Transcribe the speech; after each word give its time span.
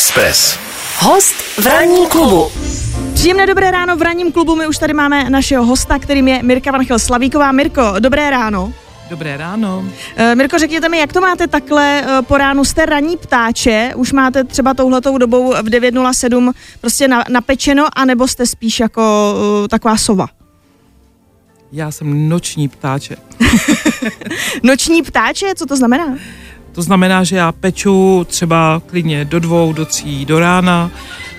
Express. 0.00 0.58
Host 0.98 1.34
v 1.34 1.66
ranní 1.66 2.06
klubu. 2.06 2.48
Příjemné 3.14 3.46
dobré 3.46 3.70
ráno 3.70 3.96
v 3.96 4.02
ranním 4.02 4.32
klubu. 4.32 4.56
My 4.56 4.66
už 4.66 4.78
tady 4.78 4.94
máme 4.94 5.30
našeho 5.30 5.64
hosta, 5.64 5.98
kterým 5.98 6.28
je 6.28 6.42
Mirka 6.42 6.72
Vanchel 6.72 6.98
Slavíková. 6.98 7.52
Mirko, 7.52 7.94
dobré 7.98 8.30
ráno. 8.30 8.72
Dobré 9.10 9.36
ráno. 9.36 9.84
Eh, 10.16 10.34
Mirko, 10.34 10.58
řekněte 10.58 10.88
mi, 10.88 10.98
jak 10.98 11.12
to 11.12 11.20
máte 11.20 11.46
takhle 11.46 12.02
eh, 12.02 12.22
po 12.22 12.38
ránu? 12.38 12.64
Jste 12.64 12.86
raní 12.86 13.16
ptáče, 13.16 13.92
už 13.96 14.12
máte 14.12 14.44
třeba 14.44 14.74
touhletou 14.74 15.18
dobou 15.18 15.50
v 15.50 15.66
9.07 15.66 16.52
prostě 16.80 17.08
na, 17.08 17.24
napečeno, 17.28 17.86
anebo 17.96 18.28
jste 18.28 18.46
spíš 18.46 18.80
jako 18.80 19.34
uh, 19.62 19.68
taková 19.68 19.96
sova? 19.96 20.26
Já 21.72 21.90
jsem 21.90 22.28
noční 22.28 22.68
ptáče. 22.68 23.16
Noční 24.62 25.02
ptáče, 25.02 25.46
co 25.56 25.66
to 25.66 25.76
znamená? 25.76 26.16
To 26.72 26.82
znamená, 26.82 27.24
že 27.24 27.36
já 27.36 27.52
peču 27.52 28.26
třeba 28.28 28.82
klidně 28.86 29.24
do 29.24 29.40
dvou, 29.40 29.72
do 29.72 29.84
tří, 29.84 30.24
do 30.24 30.40
rána, 30.40 30.90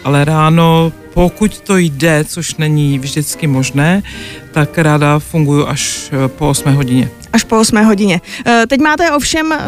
ale 0.03 0.25
ráno, 0.25 0.91
pokud 1.13 1.59
to 1.59 1.77
jde, 1.77 2.25
což 2.27 2.55
není 2.55 2.99
vždycky 2.99 3.47
možné, 3.47 4.03
tak 4.51 4.77
ráda 4.77 5.19
funguju 5.19 5.67
až 5.67 6.09
eh, 6.13 6.27
po 6.27 6.49
8 6.49 6.73
hodině. 6.73 7.09
Až 7.33 7.43
po 7.43 7.59
8 7.59 7.85
hodině. 7.85 8.21
Eh, 8.45 8.67
Teď 8.67 8.81
máte 8.81 9.11
ovšem 9.11 9.51
eh, 9.51 9.59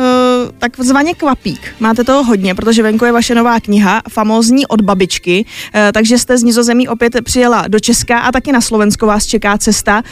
takzvaně 0.60 1.14
kvapík. 1.14 1.76
Máte 1.80 2.04
toho 2.04 2.24
hodně, 2.24 2.56
protože 2.56 2.84
venku 2.84 3.06
je 3.06 3.12
vaše 3.12 3.36
nová 3.36 3.60
kniha, 3.60 4.02
famózní 4.10 4.68
od 4.68 4.82
babičky, 4.82 5.46
takže 5.94 6.18
jste 6.18 6.38
z 6.38 6.44
Nizozemí 6.44 6.88
opět 6.88 7.14
přijela 7.24 7.68
do 7.68 7.80
Česka 7.80 8.20
a 8.20 8.32
taky 8.32 8.52
na 8.52 8.62
Slovensko 8.62 9.06
vás 9.06 9.26
čeká 9.26 9.58
cesta. 9.58 10.04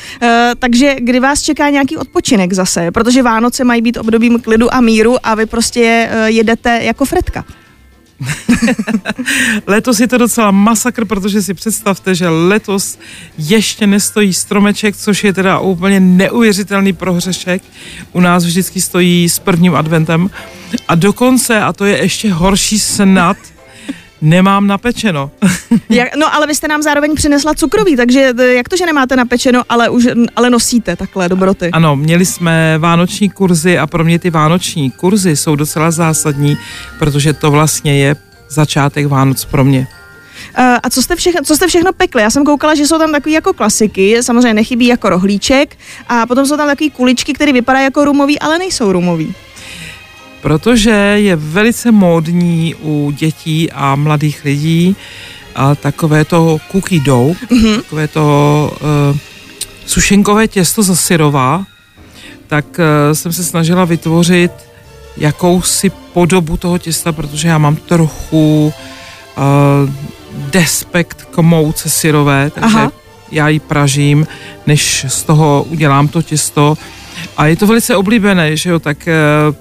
Takže 0.60 0.96
kdy 1.00 1.20
vás 1.20 1.42
čeká 1.42 1.70
nějaký 1.70 1.98
odpočinek 1.98 2.54
zase? 2.54 2.92
Protože 2.92 3.24
Vánoce 3.24 3.64
mají 3.64 3.82
být 3.82 3.98
obdobím 3.98 4.40
klidu 4.40 4.74
a 4.74 4.82
míru 4.82 5.16
a 5.24 5.36
vy 5.36 5.46
prostě 5.46 6.10
jedete 6.26 6.80
jako 6.84 7.06
Fredka. 7.06 7.46
Letos 9.68 10.00
je 10.00 10.08
to 10.08 10.18
docela 10.18 10.52
masakr, 10.52 11.06
protože 11.06 11.42
si 11.42 11.54
představte, 11.54 12.16
že 12.16 12.30
letos 12.30 12.98
ještě 13.38 13.88
nestojí 13.88 14.34
stromeček, 14.34 14.98
což 14.98 15.24
je 15.24 15.34
teda 15.34 15.60
úplně 15.60 16.00
neuvěřitelný 16.00 16.94
prohřešek. 16.94 17.62
U 18.12 18.20
nás 18.20 18.46
vždycky 18.46 18.82
stojí 18.82 19.30
s 19.30 19.40
prvním 19.40 19.76
adventem. 19.76 20.30
A 20.88 20.96
dokonce, 20.96 21.62
a 21.62 21.74
to 21.74 21.86
je 21.86 21.98
ještě 21.98 22.34
horší 22.34 22.80
snad, 22.80 23.38
nemám 24.22 24.68
napečeno. 24.68 25.32
Jak, 25.90 26.16
no 26.16 26.36
ale 26.36 26.48
vy 26.48 26.56
jste 26.56 26.68
nám 26.68 26.82
zároveň 26.82 27.16
přinesla 27.16 27.54
cukroví, 27.54 27.96
takže 27.96 28.34
eh, 28.40 28.54
jak 28.54 28.70
to, 28.70 28.78
že 28.78 28.86
nemáte 28.86 29.16
napečeno, 29.16 29.64
ale 29.70 29.90
už 29.90 30.08
ale 30.36 30.50
nosíte 30.50 30.96
takhle 30.96 31.30
dobroty? 31.30 31.70
Ano, 31.74 31.96
měli 31.96 32.26
jsme 32.26 32.78
vánoční 32.78 33.30
kurzy 33.30 33.78
a 33.78 33.88
pro 33.88 34.04
mě 34.04 34.20
ty 34.20 34.30
vánoční 34.30 34.92
kurzy 34.92 35.36
jsou 35.36 35.56
docela 35.56 35.92
zásadní, 35.92 36.58
protože 37.00 37.34
to 37.34 37.52
vlastně 37.52 37.98
je 37.98 38.16
začátek 38.50 39.08
Vánoc 39.08 39.46
pro 39.46 39.64
mě. 39.64 39.88
Uh, 40.58 40.66
a 40.84 40.90
co 40.90 41.02
jste, 41.02 41.16
všechno, 41.16 41.42
co 41.44 41.56
jste 41.56 41.68
všechno 41.68 41.94
pekli? 41.94 42.22
Já 42.22 42.30
jsem 42.30 42.46
koukala, 42.46 42.76
že 42.76 42.88
jsou 42.88 42.98
tam 42.98 43.12
takový 43.12 43.34
jako 43.34 43.54
klasiky, 43.54 44.24
samozřejmě 44.24 44.54
nechybí 44.54 44.88
jako 44.88 45.10
rohlíček 45.10 45.78
a 46.10 46.26
potom 46.26 46.46
jsou 46.46 46.58
tam 46.58 46.68
takový 46.68 46.92
kuličky, 46.92 47.34
které 47.34 47.54
vypadají 47.54 47.84
jako 47.84 48.06
rumový, 48.06 48.40
ale 48.40 48.58
nejsou 48.58 48.92
rumový. 48.92 49.36
Protože 50.42 50.92
je 51.16 51.36
velice 51.36 51.92
módní 51.92 52.76
u 52.76 53.12
dětí 53.12 53.72
a 53.72 53.96
mladých 53.96 54.46
lidí 54.46 54.96
a 55.56 55.76
takové 55.76 56.26
to 56.26 56.58
cookie 56.72 57.02
dough, 57.02 57.38
mm-hmm. 57.38 57.76
takové 57.76 58.08
to 58.08 58.78
uh, 59.12 59.18
sušenkové 59.86 60.48
těsto 60.48 60.84
za 60.84 60.96
syrová, 60.96 61.66
tak 62.48 62.66
uh, 62.66 63.14
jsem 63.14 63.34
se 63.34 63.44
snažila 63.44 63.86
vytvořit 63.86 64.52
jakousi 65.18 65.90
podobu 65.90 66.58
toho 66.58 66.78
těsta, 66.78 67.12
protože 67.12 67.48
já 67.48 67.58
mám 67.58 67.76
trochu 67.76 68.74
uh, 69.38 69.44
despekt 70.52 71.28
k 71.32 71.38
mouce 71.38 71.90
syrové, 71.90 72.50
takže 72.50 72.76
Aha. 72.76 72.82
Aha. 72.82 72.92
já 73.32 73.50
ji 73.50 73.60
pražím, 73.60 74.28
než 74.68 75.06
z 75.08 75.24
toho 75.24 75.66
udělám 75.70 76.08
to 76.08 76.22
těsto. 76.22 76.78
A 77.38 77.46
je 77.46 77.56
to 77.56 77.68
velice 77.68 77.96
oblíbené, 77.96 78.58
že 78.58 78.70
jo, 78.70 78.80
tak 78.80 78.98
uh, 79.50 79.56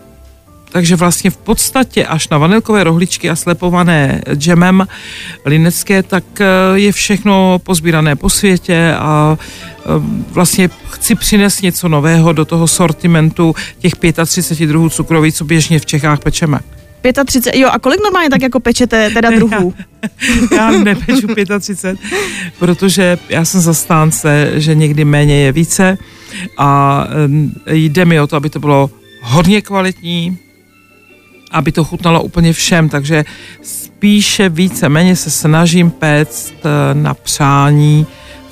takže 0.72 0.96
vlastně 0.96 1.30
v 1.30 1.36
podstatě 1.36 2.06
až 2.06 2.28
na 2.28 2.38
vanilkové 2.38 2.84
rohličky 2.84 3.30
a 3.30 3.36
slepované 3.36 4.22
džemem 4.34 4.86
linecké, 5.44 6.02
tak 6.02 6.24
eh, 6.40 6.46
je 6.74 6.92
všechno 6.92 7.60
pozbírané 7.62 8.16
po 8.16 8.30
světě 8.30 8.94
a 8.98 9.38
eh, 9.38 9.82
vlastně 10.30 10.70
chci 10.90 11.14
přinést 11.14 11.62
něco 11.62 11.88
nového 11.88 12.32
do 12.32 12.44
toho 12.44 12.66
sortimentu 12.66 13.54
těch 13.78 13.92
35 14.26 14.66
druhů 14.66 14.88
cukroví, 14.88 15.32
co 15.32 15.44
běžně 15.44 15.78
v 15.78 15.86
Čechách 15.86 16.20
pečeme. 16.20 16.60
35, 17.26 17.60
jo, 17.60 17.68
a 17.72 17.78
kolik 17.78 18.00
normálně 18.02 18.30
tak 18.30 18.42
jako 18.42 18.60
pečete 18.60 19.10
teda 19.10 19.30
druhů? 19.36 19.74
Já 20.56 20.70
nepeču 20.70 21.26
35, 21.60 21.98
protože 22.58 23.18
já 23.28 23.44
jsem 23.44 23.60
zastánce, 23.60 24.50
že 24.54 24.74
někdy 24.74 25.04
méně 25.04 25.40
je 25.40 25.52
více 25.52 25.98
a 26.58 27.04
eh, 27.66 27.74
jde 27.76 28.04
mi 28.04 28.20
o 28.20 28.26
to, 28.26 28.36
aby 28.36 28.50
to 28.50 28.60
bylo 28.60 28.90
hodně 29.22 29.62
kvalitní, 29.62 30.38
aby 31.50 31.72
to 31.72 31.84
chutnalo 31.84 32.22
úplně 32.22 32.52
všem, 32.52 32.88
takže 32.88 33.24
spíše 33.62 34.48
více 34.48 34.88
méně 34.88 35.16
se 35.16 35.30
snažím 35.30 35.90
péct 35.90 36.54
eh, 36.64 36.94
na 36.94 37.14
přání 37.14 38.06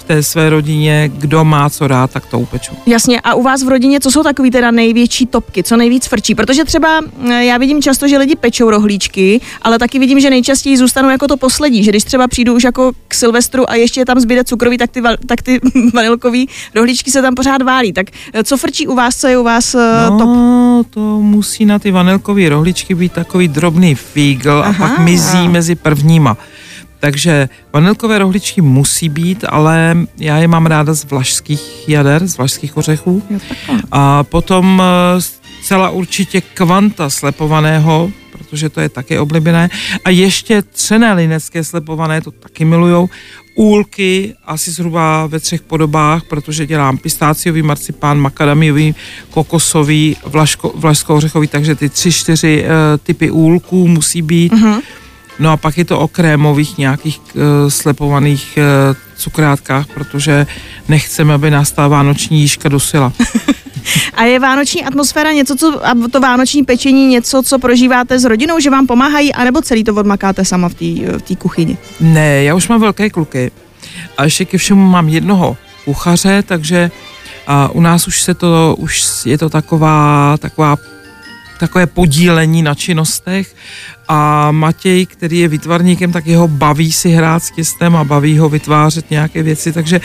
té 0.08 0.22
své 0.22 0.50
rodině, 0.50 1.10
kdo 1.14 1.44
má 1.44 1.70
co 1.70 1.86
rád, 1.86 2.10
tak 2.10 2.26
to 2.26 2.38
upeču. 2.38 2.74
Jasně, 2.86 3.20
a 3.20 3.34
u 3.34 3.42
vás 3.42 3.62
v 3.62 3.68
rodině, 3.68 4.00
co 4.00 4.10
jsou 4.10 4.22
takový 4.22 4.50
teda 4.50 4.70
největší 4.70 5.26
topky, 5.26 5.62
co 5.62 5.76
nejvíc 5.76 6.06
frčí? 6.06 6.34
Protože 6.34 6.64
třeba 6.64 7.00
eh, 7.30 7.44
já 7.44 7.58
vidím 7.58 7.82
často, 7.82 8.08
že 8.08 8.18
lidi 8.18 8.36
pečou 8.36 8.70
rohlíčky, 8.70 9.40
ale 9.62 9.78
taky 9.78 9.98
vidím, 9.98 10.20
že 10.20 10.30
nejčastěji 10.30 10.76
zůstanou 10.76 11.08
jako 11.08 11.26
to 11.26 11.36
poslední, 11.36 11.84
že 11.84 11.90
když 11.90 12.04
třeba 12.04 12.28
přijdu 12.28 12.54
už 12.54 12.64
jako 12.64 12.92
k 13.08 13.14
Silvestru 13.14 13.70
a 13.70 13.74
ještě 13.74 14.04
tam 14.04 14.20
zbyde 14.20 14.44
cukrový, 14.44 14.78
tak 14.78 14.90
ty, 14.90 15.02
tak 15.26 15.42
ty 15.42 15.60
vanilkový 15.94 16.48
rohlíčky 16.74 17.10
se 17.10 17.22
tam 17.22 17.34
pořád 17.34 17.62
válí. 17.62 17.92
Tak 17.92 18.06
eh, 18.32 18.44
co 18.44 18.56
frčí 18.56 18.86
u 18.86 18.94
vás, 18.94 19.16
co 19.16 19.26
je 19.26 19.38
u 19.38 19.44
vás 19.44 19.74
no, 19.74 20.18
top? 20.18 20.28
No, 20.28 20.82
to 20.90 21.00
musí 21.20 21.66
na 21.66 21.78
ty 21.78 21.90
vanilkové 21.90 22.48
rohličky 22.48 22.94
být 22.94 23.12
takový 23.12 23.48
drobný 23.48 23.94
fígl 23.94 24.50
a 24.50 24.62
Aha. 24.62 24.88
pak 24.88 24.98
mizí 24.98 25.48
mezi 25.48 25.74
prvníma. 25.74 26.36
Takže 27.00 27.48
vanilkové 27.72 28.18
rohličky 28.18 28.60
musí 28.60 29.08
být, 29.08 29.44
ale 29.48 29.96
já 30.18 30.38
je 30.38 30.48
mám 30.48 30.66
ráda 30.66 30.94
z 30.94 31.04
vlašských 31.04 31.88
jader, 31.88 32.26
z 32.26 32.36
vlašských 32.38 32.76
ořechů. 32.76 33.22
Jo. 33.30 33.38
A 33.92 34.24
potom 34.24 34.82
eh, 34.82 35.20
zcela 35.62 35.90
určitě 35.90 36.40
kvanta 36.40 37.10
slepovaného, 37.10 38.10
protože 38.32 38.68
to 38.68 38.80
je 38.80 38.88
také 38.88 39.20
oblíbené. 39.20 39.70
A 40.04 40.10
ještě 40.10 40.62
třené 40.62 41.12
linecké 41.12 41.64
slepované, 41.64 42.20
to 42.20 42.30
taky 42.30 42.64
milujou. 42.64 43.08
Úlky 43.54 44.34
asi 44.46 44.70
zhruba 44.70 45.26
ve 45.26 45.40
třech 45.40 45.60
podobách, 45.60 46.22
protože 46.24 46.66
dělám 46.66 46.98
pistáciový 46.98 47.62
marcipán, 47.62 48.18
makadamiový, 48.18 48.94
kokosový, 49.30 50.16
vlaško, 50.26 50.72
vlašsko-ořechový, 50.76 51.46
takže 51.46 51.74
ty 51.74 51.88
tři, 51.88 52.12
čtyři 52.12 52.64
uh, 52.64 52.68
typy 53.02 53.30
úlků 53.30 53.88
musí 53.88 54.22
být. 54.22 54.52
Mhm. 54.52 54.80
No 55.38 55.50
a 55.52 55.56
pak 55.56 55.78
je 55.78 55.84
to 55.84 55.98
o 55.98 56.08
krémových 56.08 56.78
nějakých 56.78 57.20
uh, 57.34 57.42
slepovaných 57.68 58.58
uh, 58.58 58.96
cukrátkách, 59.16 59.86
protože 59.86 60.46
nechceme, 60.88 61.34
aby 61.34 61.50
nás 61.50 61.72
ta 61.72 61.88
vánoční 61.88 62.40
jížka 62.40 62.68
dosila. 62.68 63.12
A 64.14 64.24
je 64.24 64.40
vánoční 64.40 64.84
atmosféra 64.84 65.32
něco, 65.32 65.56
co, 65.56 65.86
a 65.86 65.94
to 66.12 66.20
vánoční 66.20 66.64
pečení 66.64 67.06
něco, 67.06 67.42
co 67.42 67.58
prožíváte 67.58 68.18
s 68.18 68.24
rodinou, 68.24 68.60
že 68.60 68.70
vám 68.70 68.86
pomáhají, 68.86 69.34
anebo 69.34 69.62
celý 69.62 69.84
to 69.84 69.94
odmakáte 69.94 70.44
sama 70.44 70.68
v 70.68 70.74
té 70.74 71.18
v 71.18 71.22
té 71.22 71.36
kuchyni? 71.36 71.78
Ne, 72.00 72.44
já 72.44 72.54
už 72.54 72.68
mám 72.68 72.80
velké 72.80 73.10
kluky 73.10 73.50
a 74.18 74.24
ještě 74.24 74.44
ke 74.44 74.58
všemu 74.58 74.88
mám 74.88 75.08
jednoho 75.08 75.56
kuchaře, 75.84 76.42
takže 76.46 76.90
a 77.46 77.68
u 77.68 77.80
nás 77.80 78.06
už 78.06 78.22
se 78.22 78.34
to, 78.34 78.76
už 78.78 79.04
je 79.24 79.38
to 79.38 79.48
taková, 79.48 80.36
taková 80.38 80.76
takové 81.58 81.86
podílení 81.86 82.62
na 82.62 82.74
činnostech 82.74 83.54
a 84.08 84.50
Matěj, 84.50 85.06
který 85.06 85.38
je 85.38 85.48
výtvarníkem, 85.48 86.12
tak 86.12 86.26
jeho 86.26 86.48
baví 86.48 86.92
si 86.92 87.08
hrát 87.08 87.42
s 87.42 87.50
těstem 87.50 87.96
a 87.96 88.04
baví 88.04 88.38
ho 88.38 88.48
vytvářet 88.48 89.10
nějaké 89.10 89.42
věci, 89.42 89.72
takže 89.72 90.00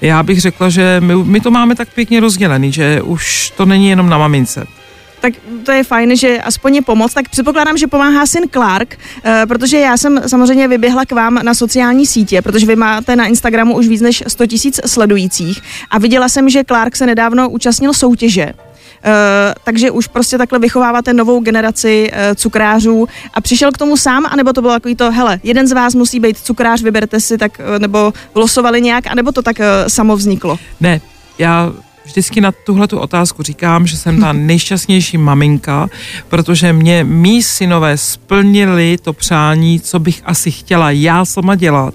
já 0.00 0.22
bych 0.22 0.40
řekla, 0.40 0.68
že 0.68 0.96
my, 1.00 1.16
my 1.24 1.40
to 1.40 1.50
máme 1.50 1.74
tak 1.74 1.88
pěkně 1.94 2.20
rozdělený, 2.20 2.72
že 2.72 3.02
už 3.02 3.52
to 3.56 3.66
není 3.66 3.88
jenom 3.88 4.08
na 4.08 4.18
mamince. 4.18 4.66
Tak 5.20 5.32
to 5.64 5.72
je 5.72 5.84
fajn, 5.84 6.16
že 6.16 6.38
aspoň 6.42 6.74
je 6.74 6.82
pomoc. 6.82 7.14
Tak 7.14 7.28
předpokládám, 7.28 7.76
že 7.76 7.86
pomáhá 7.86 8.26
syn 8.26 8.42
Clark, 8.52 8.98
eh, 9.24 9.42
protože 9.48 9.78
já 9.78 9.96
jsem 9.96 10.20
samozřejmě 10.26 10.68
vyběhla 10.68 11.04
k 11.04 11.12
vám 11.12 11.34
na 11.42 11.54
sociální 11.54 12.06
sítě, 12.06 12.42
protože 12.42 12.66
vy 12.66 12.76
máte 12.76 13.16
na 13.16 13.26
Instagramu 13.26 13.76
už 13.76 13.88
víc 13.88 14.00
než 14.00 14.22
100 14.26 14.46
tisíc 14.46 14.80
sledujících 14.86 15.62
a 15.90 15.98
viděla 15.98 16.28
jsem, 16.28 16.48
že 16.48 16.64
Clark 16.64 16.96
se 16.96 17.06
nedávno 17.06 17.48
účastnil 17.48 17.92
soutěže. 17.92 18.52
Uh, 19.04 19.54
takže 19.64 19.90
už 19.90 20.06
prostě 20.06 20.38
takhle 20.38 20.58
vychováváte 20.58 21.12
novou 21.12 21.40
generaci 21.40 22.10
uh, 22.12 22.34
cukrářů 22.34 23.06
a 23.34 23.40
přišel 23.40 23.72
k 23.72 23.78
tomu 23.78 23.96
sám, 23.96 24.26
anebo 24.30 24.52
to 24.52 24.60
bylo 24.60 24.72
takový 24.72 24.96
to, 24.96 25.10
hele, 25.10 25.40
jeden 25.42 25.66
z 25.66 25.72
vás 25.72 25.94
musí 25.94 26.20
být 26.20 26.38
cukrář, 26.38 26.82
vyberte 26.82 27.20
si, 27.20 27.38
tak, 27.38 27.52
uh, 27.58 27.78
nebo 27.78 28.12
losovali 28.34 28.80
nějak, 28.80 29.06
anebo 29.06 29.32
to 29.32 29.42
tak 29.42 29.56
samo 29.86 30.16
vzniklo? 30.16 30.58
Ne, 30.80 31.00
já 31.38 31.72
vždycky 32.04 32.40
na 32.40 32.52
tuhle 32.52 32.88
tu 32.88 32.98
otázku 32.98 33.42
říkám, 33.42 33.86
že 33.86 33.96
jsem 33.96 34.20
ta 34.20 34.32
nejšťastnější 34.50 35.18
maminka, 35.18 35.88
protože 36.28 36.72
mě 36.72 37.04
mý 37.04 37.42
synové 37.42 37.96
splnili 37.96 38.98
to 39.02 39.12
přání, 39.12 39.80
co 39.80 39.98
bych 39.98 40.22
asi 40.24 40.50
chtěla 40.50 40.90
já 40.90 41.24
sama 41.24 41.54
dělat, 41.54 41.94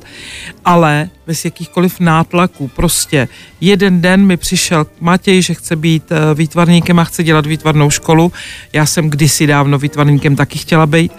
ale 0.65 1.09
bez 1.27 1.45
jakýchkoliv 1.45 1.99
nátlaků. 1.99 2.67
Prostě 2.67 3.27
jeden 3.61 4.01
den 4.01 4.25
mi 4.25 4.37
přišel 4.37 4.85
Matěj, 4.99 5.41
že 5.41 5.53
chce 5.53 5.75
být 5.75 6.11
eh, 6.11 6.33
výtvarníkem 6.33 6.99
a 6.99 7.03
chce 7.03 7.23
dělat 7.23 7.45
výtvarnou 7.45 7.89
školu. 7.89 8.31
Já 8.73 8.85
jsem 8.85 9.09
kdysi 9.09 9.47
dávno 9.47 9.77
výtvarníkem 9.77 10.35
taky 10.35 10.59
chtěla 10.59 10.85
být 10.85 11.11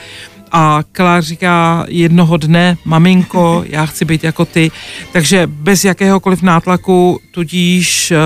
a 0.53 0.81
Klar 0.93 1.23
říká 1.23 1.87
jednoho 1.89 2.37
dne, 2.37 2.77
maminko, 2.85 3.65
já 3.67 3.87
chci 3.87 4.05
být 4.05 4.25
jako 4.25 4.45
ty, 4.45 4.71
takže 5.13 5.47
bez 5.47 5.85
jakéhokoliv 5.85 6.43
nátlaku, 6.43 7.21
tudíž 7.31 8.13
uh, 8.13 8.19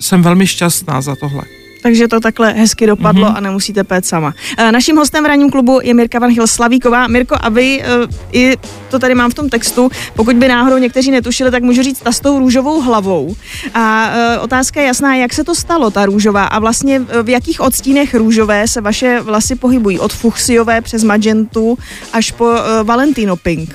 jsem 0.00 0.22
velmi 0.22 0.46
šťastná 0.46 1.00
za 1.00 1.16
tohle 1.16 1.57
takže 1.82 2.08
to 2.08 2.20
takhle 2.20 2.52
hezky 2.52 2.86
dopadlo 2.86 3.26
mm-hmm. 3.26 3.36
a 3.36 3.40
nemusíte 3.40 3.84
pét 3.84 4.06
sama. 4.06 4.34
Eh, 4.58 4.72
naším 4.72 4.96
hostem 4.96 5.24
v 5.24 5.26
ranním 5.26 5.50
klubu 5.50 5.80
je 5.82 5.94
Mirka 5.94 6.18
Van 6.18 6.30
Hill 6.30 6.46
Slavíková. 6.46 7.06
Mirko, 7.06 7.36
a 7.40 7.48
vy, 7.48 7.82
eh, 7.82 7.88
i 8.32 8.56
to 8.90 8.98
tady 8.98 9.14
mám 9.14 9.30
v 9.30 9.34
tom 9.34 9.48
textu, 9.48 9.90
pokud 10.14 10.36
by 10.36 10.48
náhodou 10.48 10.78
někteří 10.78 11.10
netušili, 11.10 11.50
tak 11.50 11.62
můžu 11.62 11.82
říct 11.82 12.00
ta 12.00 12.12
s 12.12 12.20
tou 12.20 12.38
růžovou 12.38 12.80
hlavou. 12.80 13.36
A 13.74 14.10
eh, 14.12 14.38
otázka 14.38 14.80
je 14.80 14.86
jasná, 14.86 15.14
jak 15.14 15.32
se 15.32 15.44
to 15.44 15.54
stalo, 15.54 15.90
ta 15.90 16.06
růžová, 16.06 16.44
a 16.44 16.58
vlastně 16.58 17.00
v 17.22 17.28
jakých 17.28 17.60
odstínech 17.60 18.14
růžové 18.14 18.68
se 18.68 18.80
vaše 18.80 19.20
vlasy 19.20 19.54
pohybují, 19.54 19.98
od 19.98 20.12
fuchsiové 20.12 20.80
přes 20.80 21.04
magentu 21.04 21.78
až 22.12 22.30
po 22.30 22.52
Valentino 22.84 23.36
Pink. 23.36 23.74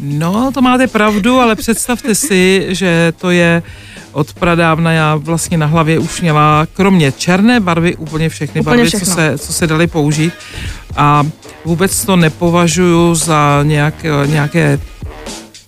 No, 0.00 0.50
to 0.54 0.62
máte 0.62 0.86
pravdu, 0.86 1.40
ale 1.40 1.56
představte 1.56 2.14
si, 2.14 2.66
že 2.68 3.12
to 3.18 3.30
je 3.30 3.62
od 4.12 4.32
pradávna 4.32 4.92
já 4.92 5.14
vlastně 5.14 5.58
na 5.58 5.66
hlavě 5.66 5.98
už 5.98 6.20
měla 6.20 6.66
kromě 6.72 7.12
černé 7.12 7.60
barvy 7.60 7.96
úplně 7.96 8.28
všechny 8.28 8.60
úplně 8.60 8.76
barvy, 8.76 8.90
co 8.90 9.06
se, 9.06 9.38
co 9.38 9.52
se 9.52 9.66
daly 9.66 9.86
použít 9.86 10.32
a 10.96 11.26
vůbec 11.64 12.04
to 12.04 12.16
nepovažuji 12.16 13.14
za 13.14 13.60
nějak, 13.62 13.94
nějaké 14.26 14.78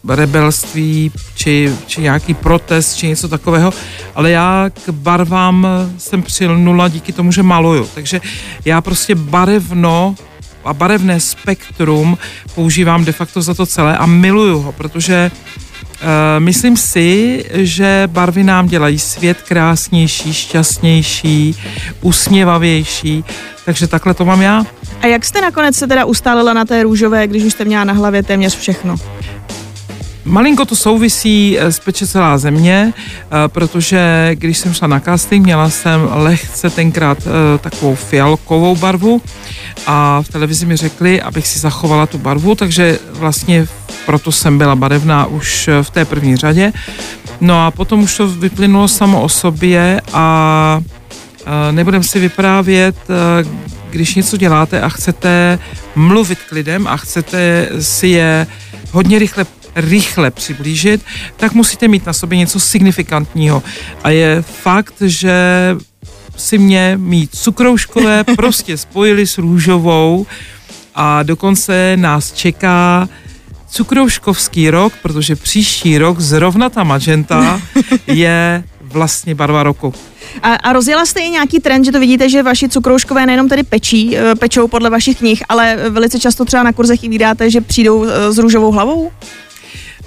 rebelství 0.09 1.13
či, 1.35 1.73
či 1.87 2.01
nějaký 2.01 2.35
protest 2.35 2.95
či 2.95 3.09
něco 3.09 3.29
takového, 3.29 3.73
ale 4.15 4.31
já 4.31 4.71
k 4.87 4.91
barvám 4.91 5.67
jsem 5.99 6.23
přilnula 6.23 6.89
díky 6.89 7.13
tomu, 7.13 7.33
že 7.33 7.43
maluju. 7.43 7.89
Takže 7.95 8.21
já 8.65 8.81
prostě 8.81 9.15
barevno 9.15 10.15
a 10.65 10.75
barevné 10.75 11.21
spektrum 11.21 12.19
používám 12.55 13.05
de 13.05 13.13
facto 13.13 13.43
za 13.43 13.55
to 13.55 13.67
celé 13.67 13.99
a 13.99 14.07
miluju 14.07 14.59
ho, 14.59 14.73
protože 14.73 15.31
myslím 16.39 16.77
si, 16.77 17.45
že 17.53 18.03
barvy 18.07 18.45
nám 18.45 18.69
dělají 18.69 18.99
svět 18.99 19.43
krásnější, 19.49 20.35
šťastnější, 20.35 21.57
usměvavější, 22.01 23.25
takže 23.65 23.87
takhle 23.87 24.15
to 24.15 24.25
mám 24.25 24.43
já. 24.43 24.65
A 25.01 25.07
jak 25.07 25.25
jste 25.25 25.41
nakonec 25.41 25.77
se 25.77 25.87
teda 25.87 26.05
ustálila 26.05 26.53
na 26.53 26.65
té 26.65 26.83
růžové, 26.83 27.27
když 27.27 27.45
už 27.45 27.53
jste 27.53 27.65
měla 27.65 27.85
na 27.85 27.93
hlavě 27.93 28.23
téměř 28.23 28.59
všechno? 28.59 28.97
Malinko 30.25 30.65
to 30.65 30.77
souvisí 30.77 31.59
s 31.61 31.79
eh, 31.79 31.83
Peče 31.85 32.07
celá 32.07 32.39
země, 32.39 32.93
eh, 32.97 33.49
protože 33.49 34.31
když 34.35 34.59
jsem 34.59 34.75
šla 34.75 34.89
na 34.89 35.01
casting, 35.01 35.45
měla 35.45 35.71
jsem 35.71 36.09
lehce 36.13 36.71
tenkrát 36.71 37.19
takovou 37.61 37.95
fialkovou 37.95 38.77
barvu 38.77 39.23
a 39.87 40.23
v 40.23 40.29
televizi 40.29 40.67
mi 40.67 40.77
řekli, 40.77 41.23
abych 41.23 41.47
si 41.47 41.59
zachovala 41.59 42.07
tu 42.07 42.19
barvu, 42.19 42.55
takže 42.55 42.99
vlastně 43.11 43.67
proto 44.07 44.33
jsem 44.33 44.59
byla 44.59 44.77
barevná 44.77 45.27
už 45.27 45.71
v 45.83 45.91
té 45.91 46.05
první 46.05 46.37
řadě. 46.37 46.73
No 47.41 47.67
a 47.67 47.71
potom 47.71 48.03
už 48.03 48.17
to 48.17 48.29
vyplynulo 48.29 48.89
samo 48.89 49.23
o 49.23 49.29
sobě 49.29 50.01
a 50.13 50.81
nebudem 51.71 52.03
si 52.03 52.21
vyprávět, 52.21 52.97
když 53.91 54.15
něco 54.15 54.37
děláte 54.37 54.81
a 54.81 54.89
chcete 54.89 55.59
mluvit 55.95 56.39
k 56.49 56.53
lidem 56.53 56.87
a 56.87 56.97
chcete 56.97 57.69
si 57.81 58.09
je 58.09 58.47
hodně 58.93 59.19
rychle 59.19 59.47
rychle 59.75 60.31
přiblížit, 60.31 61.01
tak 61.37 61.55
musíte 61.55 61.89
mít 61.89 62.07
na 62.07 62.13
sobě 62.13 62.39
něco 62.39 62.61
signifikantního. 62.61 63.63
A 64.05 64.11
je 64.11 64.43
fakt, 64.43 64.95
že 65.01 65.37
si 66.37 66.59
mě 66.59 66.95
mít 67.01 67.31
cukrouškové 67.37 68.25
prostě 68.37 68.77
spojili 68.77 69.27
s 69.27 69.39
růžovou 69.39 70.27
a 70.95 71.23
dokonce 71.23 71.97
nás 71.97 72.33
čeká 72.33 73.09
cukrouškovský 73.71 74.71
rok, 74.71 74.93
protože 75.03 75.37
příští 75.37 75.99
rok 75.99 76.21
zrovna 76.21 76.71
ta 76.71 76.85
magenta 76.85 77.61
je 78.07 78.65
vlastně 78.83 79.35
barva 79.35 79.63
roku. 79.63 79.95
A, 80.43 80.55
a 80.55 80.73
rozjela 80.73 81.07
jste 81.07 81.21
i 81.21 81.31
nějaký 81.31 81.61
trend, 81.61 81.85
že 81.85 81.93
to 81.93 82.01
vidíte, 82.01 82.29
že 82.29 82.43
vaši 82.43 82.69
cukrouškové 82.69 83.27
nejenom 83.27 83.49
tedy 83.49 83.63
pečí, 83.63 84.17
eh, 84.17 84.35
pečou 84.35 84.69
podle 84.69 84.91
vašich 84.91 85.19
knih, 85.19 85.43
ale 85.49 85.77
velice 85.91 86.21
často 86.21 86.45
třeba 86.45 86.63
na 86.63 86.73
kurzech 86.73 87.05
i 87.05 87.09
vydáte, 87.09 87.51
že 87.51 87.61
přijdou 87.61 88.05
eh, 88.05 88.33
s 88.33 88.39
růžovou 88.39 88.71
hlavou? 88.73 89.11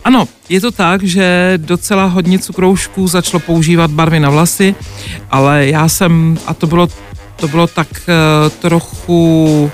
Ano, 0.05 0.27
je 0.49 0.61
to 0.61 0.71
tak, 0.71 1.03
že 1.03 1.53
docela 1.57 2.05
hodně 2.05 2.39
cukroušků 2.39 3.07
začalo 3.07 3.39
používat 3.39 3.91
barvy 3.91 4.19
na 4.19 4.29
vlasy, 4.29 4.75
ale 5.31 5.67
já 5.67 5.89
jsem, 5.89 6.37
a 6.45 6.53
to 6.53 6.67
bylo, 6.67 6.87
to 7.35 7.47
bylo 7.47 7.67
tak 7.67 7.87
uh, 7.91 8.49
trochu 8.49 9.71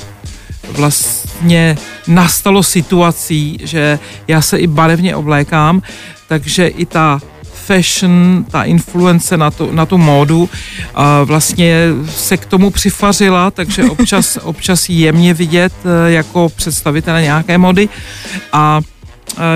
vlastně 0.72 1.78
nastalo 2.07 2.63
situací, 2.63 3.57
že 3.63 4.00
já 4.28 4.42
se 4.42 4.57
i 4.57 4.68
barevně 4.68 5.16
oblékám, 5.16 5.81
takže 6.28 6.68
i 6.68 6.86
ta 6.86 7.19
fashion, 7.44 8.45
ta 8.51 8.63
influence 8.63 9.38
na 9.38 9.51
tu, 9.51 9.72
na 9.72 9.86
tu 9.86 9.98
módu 9.98 10.50
a 10.95 11.24
vlastně 11.24 11.88
se 12.16 12.38
k 12.38 12.45
tomu 12.45 12.69
přifařila, 12.69 13.51
takže 13.51 13.83
občas, 13.83 14.38
občas 14.44 14.89
jemně 14.89 15.33
vidět 15.33 15.74
e, 15.86 16.12
jako 16.12 16.50
představitele 16.56 17.22
nějaké 17.22 17.57
mody. 17.57 17.89
A 18.54 18.81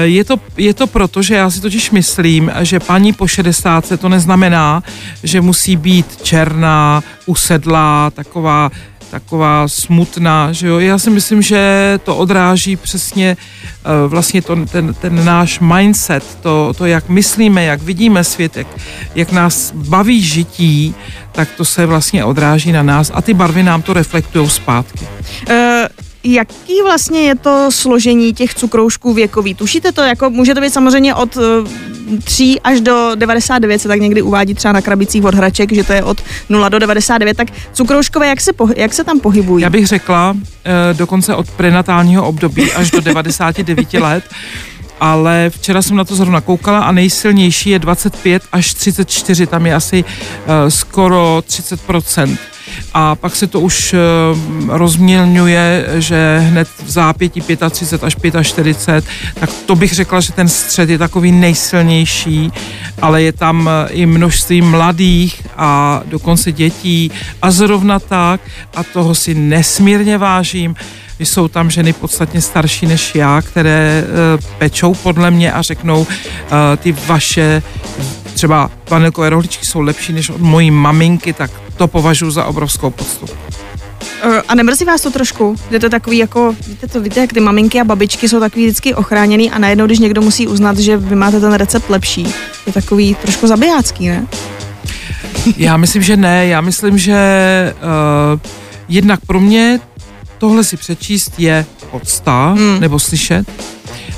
je 0.04 0.24
to, 0.24 0.40
je 0.58 0.74
to 0.74 0.88
proto, 0.88 1.22
že 1.22 1.36
já 1.36 1.50
si 1.50 1.62
totiž 1.62 1.92
myslím, 1.92 2.52
že 2.62 2.80
paní 2.80 3.14
po 3.14 3.28
60 3.28 4.00
to 4.00 4.10
neznamená, 4.10 4.84
že 5.24 5.42
musí 5.42 5.76
být 5.76 6.22
černá, 6.24 7.04
usedlá, 7.26 8.12
taková 8.12 8.72
taková 9.12 9.68
smutná, 9.68 10.52
že 10.52 10.68
jo. 10.68 10.80
Já 10.80 10.98
si 10.98 11.10
myslím, 11.10 11.42
že 11.42 11.60
to 12.04 12.18
odráží 12.18 12.76
přesně 12.76 13.38
uh, 13.38 14.12
vlastně 14.12 14.42
to, 14.42 14.66
ten, 14.66 14.94
ten 14.94 15.26
náš 15.26 15.60
mindset, 15.60 16.38
to, 16.42 16.74
to, 16.78 16.86
jak 16.86 17.10
myslíme, 17.10 17.64
jak 17.64 17.82
vidíme 17.82 18.24
svět, 18.24 18.58
jak, 18.58 18.68
jak 19.16 19.32
nás 19.32 19.72
baví 19.72 20.22
žití, 20.22 20.96
tak 21.32 21.50
to 21.58 21.66
se 21.66 21.86
vlastně 21.86 22.26
odráží 22.26 22.72
na 22.72 22.84
nás 22.84 23.12
a 23.14 23.22
ty 23.22 23.34
barvy 23.34 23.64
nám 23.64 23.82
to 23.82 23.94
reflektují 23.94 24.50
zpátky. 24.50 25.08
Uh, 25.50 25.56
jaký 26.34 26.82
vlastně 26.84 27.22
je 27.22 27.36
to 27.36 27.68
složení 27.72 28.34
těch 28.34 28.54
cukroušků 28.54 29.14
věkový? 29.14 29.54
Tušíte 29.54 29.92
to, 29.92 30.02
jako 30.02 30.30
může 30.30 30.54
to 30.54 30.62
být 30.62 30.74
samozřejmě 30.74 31.16
od 31.16 31.38
3 32.24 32.60
až 32.64 32.82
do 32.82 33.12
99, 33.16 33.80
se 33.80 33.88
tak 33.88 34.00
někdy 34.00 34.22
uvádí 34.22 34.54
třeba 34.54 34.72
na 34.72 34.82
krabicích 34.82 35.24
od 35.24 35.36
hraček, 35.36 35.74
že 35.74 35.84
to 35.84 35.94
je 35.94 36.04
od 36.04 36.22
0 36.50 36.70
do 36.70 36.80
99, 36.80 37.38
tak 37.38 37.48
cukrouškové, 37.74 38.28
jak 38.28 38.42
se, 38.42 38.54
po, 38.54 38.70
jak 38.76 38.94
se 38.94 39.04
tam 39.04 39.20
pohybují? 39.20 39.64
Já 39.64 39.70
bych 39.70 39.88
řekla 39.88 40.36
eh, 40.66 40.94
dokonce 40.94 41.36
od 41.36 41.52
prenatálního 41.52 42.28
období 42.28 42.72
až 42.72 42.92
do 42.92 43.02
99 43.02 43.94
let, 43.94 44.24
ale 45.00 45.50
včera 45.50 45.82
jsem 45.82 45.96
na 45.96 46.04
to 46.04 46.16
zrovna 46.16 46.42
koukala 46.42 46.80
a 46.80 46.92
nejsilnější 46.92 47.70
je 47.70 47.80
25 47.80 48.44
až 48.52 48.74
34, 48.74 49.48
tam 49.48 49.66
je 49.66 49.76
asi 49.76 50.04
uh, 50.04 50.70
skoro 50.70 51.44
30% 51.48 52.38
a 52.94 53.16
pak 53.16 53.36
se 53.36 53.48
to 53.48 53.60
už 53.60 53.94
uh, 53.94 54.00
rozmělňuje, 54.70 55.86
že 55.98 56.40
hned 56.40 56.68
v 56.84 56.90
zápětí 56.90 57.42
35 57.70 58.36
až 58.36 58.48
45, 58.48 59.06
tak 59.40 59.50
to 59.66 59.76
bych 59.76 59.94
řekla, 59.94 60.20
že 60.22 60.34
ten 60.34 60.48
střed 60.48 60.90
je 60.90 60.98
takový 60.98 61.32
nejsilnější, 61.32 62.52
ale 63.02 63.22
je 63.22 63.32
tam 63.32 63.70
eh, 63.70 63.90
i 63.90 64.06
množství 64.06 64.62
mladých 64.62 65.48
a 65.58 66.02
dokonce 66.06 66.52
dětí. 66.52 67.12
A 67.42 67.52
zrovna 67.52 68.00
tak, 68.00 68.42
a 68.76 68.84
toho 68.84 69.16
si 69.16 69.34
nesmírně 69.34 70.18
vážím, 70.18 70.76
jsou 71.20 71.48
tam 71.48 71.72
ženy 71.72 71.94
podstatně 71.94 72.42
starší 72.42 72.86
než 72.86 73.16
já, 73.16 73.42
které 73.42 74.04
uh, 74.04 74.44
pečou 74.58 74.94
podle 74.94 75.32
mě 75.32 75.52
a 75.52 75.62
řeknou, 75.62 76.00
uh, 76.00 76.08
ty 76.78 76.96
vaše 77.08 77.64
třeba 78.34 78.72
vanilkové 78.90 79.30
rohličky 79.30 79.66
jsou 79.66 79.82
lepší 79.82 80.14
než 80.14 80.30
od 80.30 80.42
mojí 80.42 80.72
maminky, 80.72 81.34
tak 81.34 81.52
to 81.78 81.88
považuji 81.88 82.32
za 82.32 82.46
obrovskou 82.46 82.90
podstu. 82.90 83.26
Eh, 84.24 84.42
a 84.48 84.56
nemrzí 84.56 84.86
vás 84.86 85.02
to 85.02 85.12
trošku? 85.12 85.56
Je 85.72 85.80
to 85.80 85.90
takový 85.90 86.18
jako, 86.18 86.56
víte 86.68 86.88
to, 86.88 87.02
víte, 87.02 87.20
jak 87.20 87.34
ty 87.34 87.40
maminky 87.40 87.82
a 87.82 87.84
babičky 87.84 88.30
jsou 88.30 88.40
takový 88.40 88.66
vždycky 88.66 88.94
ochráněný 88.94 89.52
a 89.52 89.60
najednou, 89.60 89.86
když 89.86 90.00
někdo 90.00 90.22
musí 90.22 90.48
uznat, 90.48 90.78
že 90.78 90.98
vy 90.98 91.16
máte 91.16 91.40
ten 91.40 91.54
recept 91.54 91.90
lepší, 91.90 92.28
je 92.68 92.74
takový 92.74 93.16
trošku 93.16 93.48
zabijácký, 93.48 94.08
ne? 94.08 94.28
Já 95.58 95.78
myslím, 95.78 96.02
že 96.02 96.18
ne. 96.18 96.48
Já 96.48 96.62
myslím, 96.62 96.98
že 96.98 97.16
uh, 98.34 98.40
jednak 98.90 99.20
pro 99.28 99.40
mě 99.40 99.80
tohle 100.46 100.64
si 100.64 100.78
přečíst 100.78 101.34
je 101.38 101.66
podsta, 101.92 102.54
hmm. 102.58 102.80
nebo 102.80 103.00
slyšet. 103.00 103.52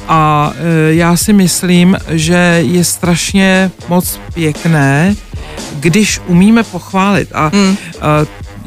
A 0.07 0.51
e, 0.55 0.93
já 0.93 1.17
si 1.17 1.33
myslím, 1.33 1.97
že 2.09 2.59
je 2.63 2.83
strašně 2.83 3.71
moc 3.89 4.19
pěkné, 4.33 5.15
když 5.79 6.19
umíme 6.27 6.63
pochválit 6.63 7.29
a, 7.33 7.51
mm. 7.53 7.77
a 8.01 8.07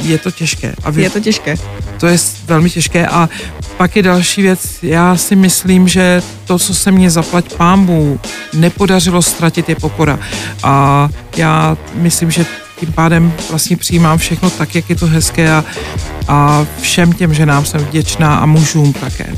je 0.03 0.19
to 0.19 0.31
těžké. 0.31 0.75
A 0.85 0.91
vy, 0.91 1.03
je 1.03 1.11
to 1.11 1.21
těžké. 1.21 1.57
To 1.99 2.07
je 2.07 2.19
velmi 2.47 2.71
těžké 2.71 3.07
a 3.07 3.29
pak 3.77 3.97
je 3.97 4.03
další 4.03 4.43
věc, 4.43 4.79
já 4.83 5.17
si 5.17 5.37
myslím, 5.37 5.89
že 5.89 6.23
to, 6.45 6.59
co 6.59 6.75
se 6.75 6.91
mě 6.91 7.11
zaplať 7.11 7.53
pámbu, 7.57 8.21
nepodařilo 8.55 9.23
ztratit 9.23 9.69
je 9.69 9.75
pokora. 9.75 10.19
A 10.63 11.09
já 11.37 11.77
myslím, 11.95 12.31
že 12.31 12.47
tím 12.81 12.93
pádem 12.93 13.33
vlastně 13.51 13.77
přijímám 13.77 14.19
všechno 14.19 14.51
tak, 14.51 14.75
jak 14.75 14.91
je 14.91 14.97
to 14.97 15.07
hezké 15.07 15.53
a, 15.53 15.65
a 16.31 16.67
všem 16.81 17.13
těm 17.13 17.35
ženám 17.35 17.65
jsem 17.65 17.81
vděčná 17.81 18.37
a 18.37 18.47
mužům 18.47 18.93
také. 18.93 19.35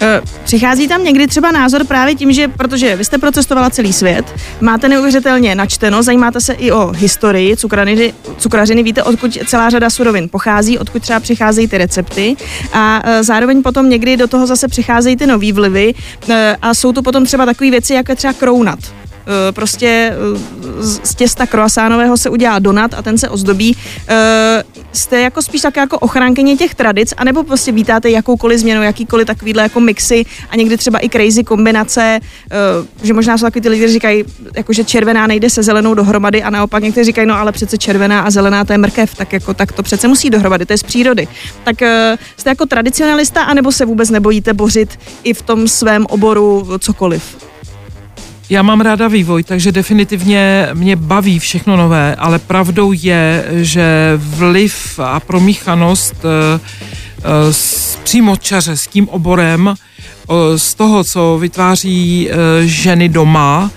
Eh, 0.00 0.20
přichází 0.44 0.88
tam 0.88 1.04
někdy 1.04 1.26
třeba 1.26 1.52
názor 1.52 1.84
právě 1.84 2.14
tím, 2.14 2.32
že 2.32 2.48
protože 2.48 2.96
vy 2.96 3.04
jste 3.04 3.18
procestovala 3.18 3.70
celý 3.70 3.92
svět, 3.92 4.34
máte 4.60 4.88
neuvěřitelně 4.88 5.54
načteno, 5.54 6.02
zajímáte 6.02 6.40
se 6.40 6.52
i 6.52 6.72
o 6.72 6.92
historii 6.96 7.56
cukrařiny, 7.56 8.14
cukrařiny 8.38 8.82
víte, 8.82 9.02
odkud 9.02 9.38
celá 9.46 9.70
řada 9.70 9.90
surovin 9.90 10.28
pochází, 10.28 10.78
odkud 10.78 11.02
třeba 11.02 11.20
přicházejí 11.20 11.68
ty 11.68 11.78
recepty 11.78 12.36
a 12.72 13.02
eh, 13.04 13.22
zároveň 13.22 13.62
potom 13.62 13.90
někdy 13.90 14.16
do 14.16 14.26
toho 14.26 14.46
zase 14.46 14.68
přicházejí 14.68 15.16
ty 15.16 15.26
nový 15.26 15.52
vlivy 15.52 15.94
eh, 16.28 16.56
a 16.62 16.74
jsou 16.74 16.92
to 16.92 17.02
potom 17.02 17.24
třeba 17.24 17.46
takové 17.46 17.70
věci, 17.70 17.94
jako 17.94 18.14
třeba 18.14 18.32
krounat. 18.32 18.78
Eh, 19.26 19.52
prostě 19.52 20.12
eh, 20.12 20.82
z 20.82 21.14
těsta 21.14 21.46
kroasánového 21.46 22.16
se 22.16 22.30
udělá 22.30 22.58
donat 22.58 22.94
a 22.94 23.02
ten 23.02 23.18
se 23.18 23.28
ozdobí. 23.28 23.76
Eh, 24.08 24.64
jste 24.92 25.20
jako 25.20 25.42
spíš 25.42 25.60
tak 25.60 25.76
jako 25.76 25.98
ochránkyně 25.98 26.56
těch 26.56 26.74
tradic, 26.74 27.14
anebo 27.16 27.42
prostě 27.42 27.72
vítáte 27.72 28.10
jakoukoliv 28.10 28.60
změnu, 28.60 28.82
jakýkoliv 28.82 29.26
takovýhle 29.26 29.62
jako 29.62 29.80
mixy 29.80 30.24
a 30.50 30.56
někdy 30.56 30.76
třeba 30.76 31.04
i 31.04 31.08
crazy 31.08 31.44
kombinace, 31.44 32.20
že 33.02 33.12
možná 33.12 33.38
jsou 33.38 33.46
takový 33.46 33.60
ty 33.60 33.68
lidi, 33.68 33.82
kteří 33.82 33.92
říkají, 33.92 34.24
jako 34.56 34.72
že 34.72 34.84
červená 34.84 35.26
nejde 35.26 35.50
se 35.50 35.62
zelenou 35.62 35.94
dohromady 35.94 36.42
a 36.42 36.50
naopak 36.50 36.82
někteří 36.82 37.04
říkají, 37.04 37.28
no 37.28 37.34
ale 37.34 37.52
přece 37.52 37.78
červená 37.78 38.20
a 38.20 38.30
zelená 38.30 38.64
to 38.64 38.72
je 38.72 38.78
mrkev, 38.78 39.14
tak 39.14 39.32
jako 39.32 39.54
tak 39.54 39.72
to 39.72 39.82
přece 39.82 40.08
musí 40.08 40.30
dohromady, 40.30 40.66
to 40.66 40.72
je 40.72 40.78
z 40.78 40.82
přírody. 40.82 41.28
Tak 41.64 41.76
jste 42.36 42.50
jako 42.50 42.66
tradicionalista, 42.66 43.42
anebo 43.42 43.72
se 43.72 43.84
vůbec 43.84 44.10
nebojíte 44.10 44.54
bořit 44.54 44.98
i 45.22 45.34
v 45.34 45.42
tom 45.42 45.68
svém 45.68 46.06
oboru 46.08 46.68
cokoliv? 46.78 47.45
Já 48.50 48.62
mám 48.62 48.80
ráda 48.80 49.08
vývoj, 49.08 49.42
takže 49.42 49.72
definitivně 49.72 50.68
mě 50.74 50.96
baví 50.96 51.38
všechno 51.38 51.76
nové, 51.76 52.14
ale 52.14 52.38
pravdou 52.38 52.92
je, 52.92 53.44
že 53.50 54.12
vliv 54.16 54.98
a 54.98 55.20
promíchanost 55.20 56.14
eh, 56.24 56.60
eh, 57.18 57.52
s 57.52 57.98
přímočaře, 58.04 58.76
s 58.76 58.86
tím 58.86 59.08
oborem, 59.08 59.74
eh, 59.74 60.58
z 60.58 60.74
toho, 60.74 61.04
co 61.04 61.38
vytváří 61.40 62.30
ženy 62.64 63.08
doma, 63.08 63.70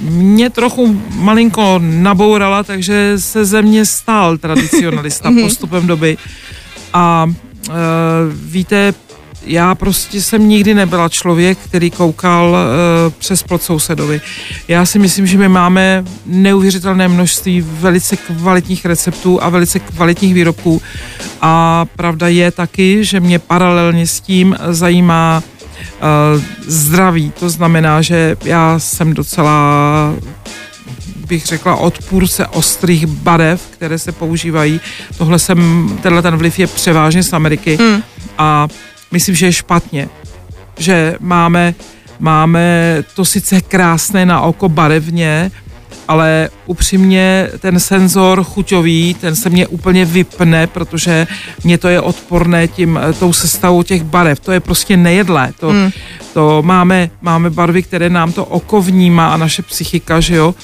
mě 0.00 0.50
trochu 0.50 1.02
malinko 1.14 1.80
nabourala, 1.82 2.62
takže 2.62 3.12
se 3.16 3.44
ze 3.44 3.62
mě 3.62 3.86
stál 3.86 4.38
tradicionalista 4.38 5.30
mhm. 5.30 5.42
postupem 5.42 5.86
doby. 5.86 6.16
A 6.92 7.26
víte, 8.32 8.94
já 9.46 9.74
prostě 9.74 10.22
jsem 10.22 10.48
nikdy 10.48 10.74
nebyla 10.74 11.08
člověk, 11.08 11.58
který 11.58 11.90
koukal 11.90 12.50
uh, 12.50 13.12
přes 13.18 13.42
plot 13.42 13.62
sousedovi. 13.62 14.20
Já 14.68 14.86
si 14.86 14.98
myslím, 14.98 15.26
že 15.26 15.38
my 15.38 15.48
máme 15.48 16.04
neuvěřitelné 16.26 17.08
množství 17.08 17.60
velice 17.60 18.16
kvalitních 18.16 18.84
receptů 18.84 19.42
a 19.42 19.48
velice 19.48 19.78
kvalitních 19.78 20.34
výrobků 20.34 20.82
a 21.40 21.84
pravda 21.96 22.28
je 22.28 22.50
taky, 22.50 23.04
že 23.04 23.20
mě 23.20 23.38
paralelně 23.38 24.06
s 24.06 24.20
tím 24.20 24.56
zajímá 24.68 25.42
uh, 25.42 26.42
zdraví. 26.66 27.32
To 27.40 27.50
znamená, 27.50 28.02
že 28.02 28.36
já 28.44 28.78
jsem 28.78 29.14
docela 29.14 30.14
bych 31.28 31.46
řekla, 31.46 31.76
odpůrce 31.76 32.46
ostrých 32.46 33.06
barev, 33.06 33.62
které 33.70 33.98
se 33.98 34.12
používají. 34.12 34.80
Tohle 35.18 35.38
jsem, 35.38 35.90
tenhle 36.02 36.22
ten 36.22 36.36
vliv 36.36 36.58
je 36.58 36.66
převážně 36.66 37.22
z 37.22 37.32
Ameriky. 37.32 37.78
Mm. 37.80 38.02
A 38.38 38.68
myslím, 39.10 39.34
že 39.34 39.46
je 39.46 39.52
špatně, 39.52 40.08
že 40.78 41.16
máme, 41.20 41.74
máme 42.18 42.96
to 43.14 43.24
sice 43.24 43.60
krásné 43.60 44.26
na 44.26 44.40
oko 44.40 44.68
barevně, 44.68 45.50
ale 46.08 46.48
upřímně 46.66 47.48
ten 47.58 47.80
senzor 47.80 48.44
chuťový, 48.44 49.16
ten 49.20 49.36
se 49.36 49.50
mě 49.50 49.66
úplně 49.66 50.04
vypne, 50.04 50.66
protože 50.66 51.26
mě 51.64 51.78
to 51.78 51.88
je 51.88 52.00
odporné 52.00 52.68
tím, 52.68 52.98
tou 53.18 53.32
sestavou 53.32 53.82
těch 53.82 54.02
barev. 54.02 54.40
To 54.40 54.52
je 54.52 54.60
prostě 54.60 54.96
nejedlé. 54.96 55.52
To, 55.60 55.72
mm. 55.72 55.90
To 56.38 56.62
máme, 56.62 57.10
máme 57.22 57.50
barvy, 57.50 57.82
které 57.82 58.10
nám 58.10 58.32
to 58.32 58.44
oko 58.44 58.82
vnímá 58.82 59.34
a 59.34 59.36
naše 59.36 59.62
psychika, 59.62 60.20
že 60.20 60.36
jo. 60.36 60.54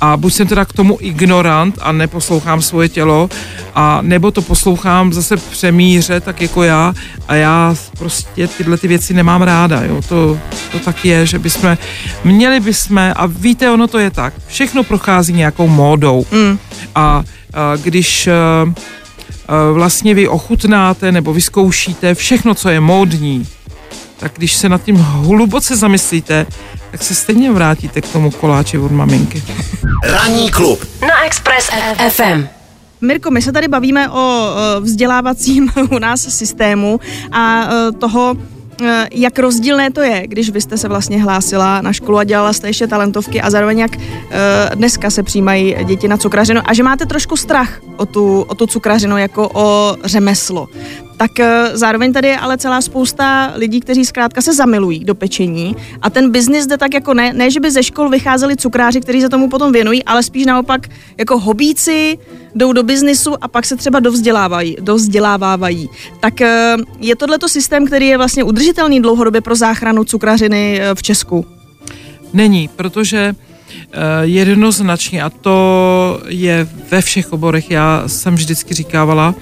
A 0.00 0.16
buď 0.16 0.32
jsem 0.32 0.46
teda 0.46 0.64
k 0.64 0.72
tomu 0.72 0.98
ignorant 1.00 1.78
a 1.80 1.92
neposlouchám 1.92 2.62
svoje 2.62 2.88
tělo, 2.88 3.28
a 3.74 3.98
nebo 4.02 4.30
to 4.30 4.42
poslouchám 4.42 5.12
zase 5.12 5.36
přemíře, 5.36 6.20
tak 6.20 6.40
jako 6.40 6.62
já, 6.62 6.94
a 7.28 7.34
já 7.34 7.74
prostě 7.98 8.48
tyhle 8.48 8.76
ty 8.76 8.88
věci 8.88 9.14
nemám 9.14 9.42
ráda, 9.42 9.82
jo. 9.82 10.02
To, 10.08 10.38
to 10.72 10.78
tak 10.78 11.04
je, 11.04 11.26
že 11.26 11.38
bychom, 11.38 11.78
měli 12.24 12.60
bychom, 12.60 12.98
a 13.16 13.26
víte, 13.26 13.70
ono 13.70 13.86
to 13.86 13.98
je 13.98 14.10
tak, 14.10 14.34
všechno 14.46 14.82
prochází 14.82 15.32
nějakou 15.32 15.68
módou. 15.68 16.26
Mm. 16.32 16.58
A, 16.94 17.00
a 17.54 17.76
když 17.76 18.26
a, 18.26 18.32
a 19.48 19.72
vlastně 19.72 20.14
vy 20.14 20.28
ochutnáte 20.28 21.12
nebo 21.12 21.32
vyzkoušíte 21.32 22.14
všechno, 22.14 22.54
co 22.54 22.68
je 22.68 22.80
módní, 22.80 23.46
tak 24.18 24.32
když 24.36 24.52
se 24.56 24.68
nad 24.68 24.82
tím 24.82 24.96
hluboce 24.96 25.76
zamyslíte, 25.76 26.46
tak 26.90 27.02
se 27.02 27.14
stejně 27.14 27.52
vrátíte 27.52 28.00
k 28.00 28.08
tomu 28.08 28.30
koláči 28.30 28.78
od 28.78 28.92
maminky. 28.92 29.42
Ranní 30.04 30.50
klub 30.50 30.84
na 31.00 31.24
Express 31.24 31.70
FM. 32.08 32.46
Mirko, 33.00 33.30
my 33.30 33.42
se 33.42 33.52
tady 33.52 33.68
bavíme 33.68 34.10
o 34.10 34.50
vzdělávacím 34.80 35.70
u 35.90 35.98
nás 35.98 36.20
systému 36.20 37.00
a 37.32 37.68
toho, 37.98 38.36
Eh, 38.82 39.08
jak 39.12 39.38
rozdílné 39.38 39.90
to 39.90 40.00
je, 40.00 40.26
když 40.26 40.50
vy 40.50 40.60
jste 40.60 40.78
se 40.78 40.88
vlastně 40.88 41.22
hlásila 41.22 41.80
na 41.80 41.92
školu 41.92 42.18
a 42.18 42.24
dělala 42.24 42.52
jste 42.52 42.68
ještě 42.68 42.86
talentovky 42.86 43.40
a 43.40 43.50
zároveň 43.50 43.78
jak 43.78 43.96
eh, 43.96 44.70
dneska 44.74 45.10
se 45.10 45.22
přijímají 45.22 45.76
děti 45.84 46.08
na 46.08 46.16
cukrařinu 46.16 46.60
a 46.64 46.74
že 46.74 46.82
máte 46.82 47.06
trošku 47.06 47.36
strach 47.36 47.80
o 47.96 48.06
tu, 48.06 48.40
o 48.40 48.54
tu 48.54 48.66
cukrařinu 48.66 49.18
jako 49.18 49.50
o 49.54 49.96
řemeslo. 50.04 50.68
Tak 51.24 51.40
eh, 51.40 51.70
zároveň 51.72 52.12
tady 52.12 52.28
je 52.28 52.38
ale 52.38 52.58
celá 52.58 52.80
spousta 52.80 53.52
lidí, 53.56 53.80
kteří 53.80 54.04
zkrátka 54.04 54.42
se 54.42 54.54
zamilují 54.54 55.04
do 55.04 55.14
pečení 55.14 55.76
a 56.02 56.10
ten 56.10 56.30
biznis 56.30 56.66
jde 56.66 56.78
tak 56.78 56.94
jako 56.94 57.14
ne, 57.14 57.32
ne, 57.32 57.50
že 57.50 57.60
by 57.60 57.70
ze 57.70 57.82
škol 57.82 58.08
vycházeli 58.08 58.56
cukráři, 58.56 59.00
kteří 59.00 59.20
se 59.20 59.28
tomu 59.28 59.48
potom 59.48 59.72
věnují, 59.72 60.04
ale 60.04 60.22
spíš 60.22 60.46
naopak 60.46 60.88
jako 61.18 61.38
hobíci, 61.38 62.18
jdou 62.54 62.72
do 62.72 62.82
biznisu 62.82 63.34
a 63.40 63.48
pak 63.48 63.66
se 63.66 63.76
třeba 63.76 64.00
dovzdělávají, 64.00 64.76
dovzdělávávají. 64.80 65.88
Tak 66.20 66.40
eh, 66.40 66.76
je 67.00 67.16
tohleto 67.16 67.48
systém, 67.48 67.86
který 67.86 68.06
je 68.06 68.18
vlastně 68.18 68.44
udržitelný 68.44 69.02
dlouhodobě 69.02 69.40
pro 69.40 69.54
záchranu 69.54 70.04
cukrařiny 70.04 70.80
eh, 70.80 70.94
v 70.94 71.02
Česku? 71.02 71.46
Není, 72.32 72.68
protože 72.76 73.34
jednoznačně, 74.22 75.22
a 75.22 75.30
to 75.30 76.20
je 76.28 76.68
ve 76.90 77.00
všech 77.00 77.32
oborech, 77.32 77.70
já 77.70 78.02
jsem 78.06 78.34
vždycky 78.34 78.74
říkávala, 78.74 79.34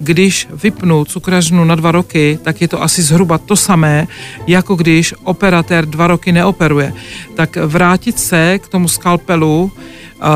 když 0.00 0.48
vypnu 0.62 1.04
cukrařinu 1.04 1.64
na 1.64 1.74
dva 1.74 1.92
roky, 1.92 2.38
tak 2.42 2.60
je 2.60 2.68
to 2.68 2.82
asi 2.82 3.02
zhruba 3.02 3.38
to 3.38 3.56
samé, 3.56 4.06
jako 4.46 4.74
když 4.74 5.14
operatér 5.24 5.86
dva 5.86 6.06
roky 6.06 6.32
neoperuje. 6.32 6.92
Tak 7.34 7.56
vrátit 7.56 8.18
se 8.18 8.58
k 8.58 8.68
tomu 8.68 8.88
skalpelu, 8.88 9.62
uh, 9.62 10.28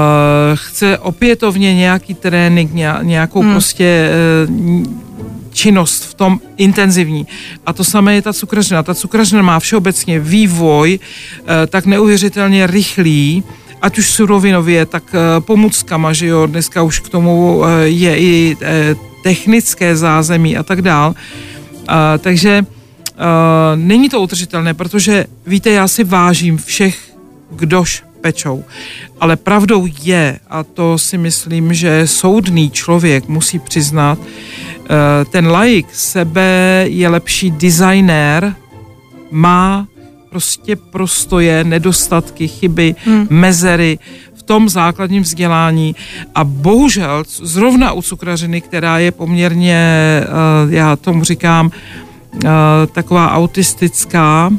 chce 0.54 0.98
opětovně 0.98 1.74
nějaký 1.74 2.14
trénink, 2.14 2.70
nějakou 3.02 3.42
hmm. 3.42 3.52
prostě 3.52 4.10
uh, 4.48 5.02
činnost 5.52 6.04
v 6.04 6.14
tom 6.14 6.40
intenzivní. 6.56 7.26
A 7.66 7.72
to 7.72 7.84
samé 7.84 8.14
je 8.14 8.22
ta 8.22 8.32
cukrařina. 8.32 8.82
Ta 8.82 8.94
cukrařina 8.94 9.42
má 9.42 9.60
všeobecně 9.60 10.20
vývoj 10.20 10.98
uh, 10.98 11.46
tak 11.68 11.86
neuvěřitelně 11.86 12.66
rychlý, 12.66 13.44
ať 13.82 13.98
už 13.98 14.10
surovinově, 14.10 14.86
tak 14.86 15.02
uh, 15.04 15.44
pomůckama, 15.44 16.12
že 16.12 16.26
jo, 16.26 16.46
dneska 16.46 16.82
už 16.82 17.00
k 17.00 17.08
tomu 17.08 17.58
uh, 17.58 17.66
je 17.84 18.18
i 18.18 18.56
technické 19.22 19.96
zázemí 19.96 20.56
a 20.56 20.62
tak 20.62 20.82
dál. 20.82 21.14
Takže 22.18 22.64
není 23.74 24.08
to 24.08 24.20
udržitelné, 24.20 24.74
protože 24.74 25.24
víte, 25.46 25.70
já 25.70 25.88
si 25.88 26.04
vážím 26.04 26.58
všech, 26.58 27.14
kdož 27.50 28.02
pečou. 28.22 28.64
Ale 29.20 29.36
pravdou 29.36 29.88
je, 30.02 30.38
a 30.50 30.62
to 30.62 30.98
si 30.98 31.18
myslím, 31.18 31.74
že 31.74 32.06
soudný 32.06 32.70
člověk 32.70 33.28
musí 33.28 33.58
přiznat, 33.58 34.18
eh, 34.22 35.24
ten 35.30 35.46
laik 35.46 35.86
sebe 35.92 36.84
je 36.88 37.08
lepší 37.08 37.50
designér, 37.50 38.54
má 39.30 39.86
prostě 40.30 40.76
prostoje, 40.76 41.64
nedostatky, 41.64 42.48
chyby, 42.48 42.94
hmm. 43.04 43.26
mezery 43.30 43.98
v 44.34 44.42
tom 44.42 44.68
základním 44.68 45.22
vzdělání 45.22 45.94
a 46.34 46.44
bohužel 46.44 47.24
zrovna 47.28 47.92
u 47.92 48.02
cukrařiny, 48.02 48.60
která 48.60 48.98
je 48.98 49.12
poměrně, 49.12 49.76
eh, 49.76 50.26
já 50.68 50.96
tomu 50.96 51.24
říkám, 51.24 51.70
taková 52.92 53.32
autistická, 53.32 54.50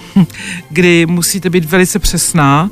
kdy 0.70 1.06
musíte 1.06 1.50
být 1.50 1.64
velice 1.64 1.98
přesná, 1.98 2.70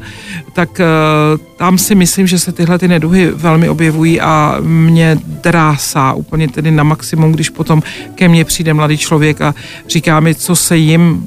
tak 0.53 0.81
uh, 0.81 1.47
tam 1.57 1.79
si 1.79 1.95
myslím, 1.95 2.27
že 2.27 2.39
se 2.39 2.53
tyhle 2.53 2.79
ty 2.79 2.89
neduhy 2.89 3.31
velmi 3.31 3.69
objevují 3.69 4.21
a 4.21 4.57
mě 4.61 5.19
drásá 5.25 6.13
úplně 6.13 6.49
tedy 6.49 6.71
na 6.71 6.83
maximum, 6.83 7.33
když 7.33 7.51
potom 7.51 7.83
ke 8.15 8.29
mně 8.29 8.45
přijde 8.45 8.75
mladý 8.75 8.99
člověk 8.99 9.41
a 9.41 9.55
říká 9.89 10.21
mi, 10.21 10.35
co 10.35 10.57
se 10.57 10.77
jim 10.77 11.27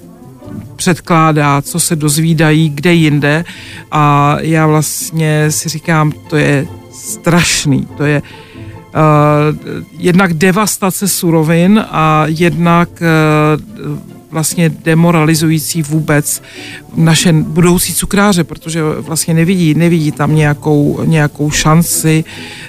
předkládá, 0.76 1.62
co 1.62 1.80
se 1.80 1.96
dozvídají, 1.96 2.70
kde 2.70 2.94
jinde. 2.94 3.46
A 3.92 4.36
já 4.40 4.68
vlastně 4.68 5.52
si 5.52 5.70
říkám, 5.70 6.12
to 6.12 6.38
je 6.38 6.68
strašný, 6.92 7.88
to 7.98 8.04
je 8.04 8.22
jednak 9.98 10.34
devastace 10.34 11.08
surovin 11.08 11.86
a 11.92 12.26
jednak 12.28 12.90
uh, 12.90 13.98
vlastně 14.34 14.70
demoralizující 14.70 15.82
vůbec 15.82 16.42
naše 16.96 17.34
budoucí 17.34 17.94
cukráře, 17.94 18.44
protože 18.44 18.84
vlastně 18.84 19.34
nevidí, 19.34 19.74
nevidí 19.74 20.12
tam 20.12 20.36
nějakou, 20.36 21.02
nějakou 21.06 21.52
šanci, 21.52 22.24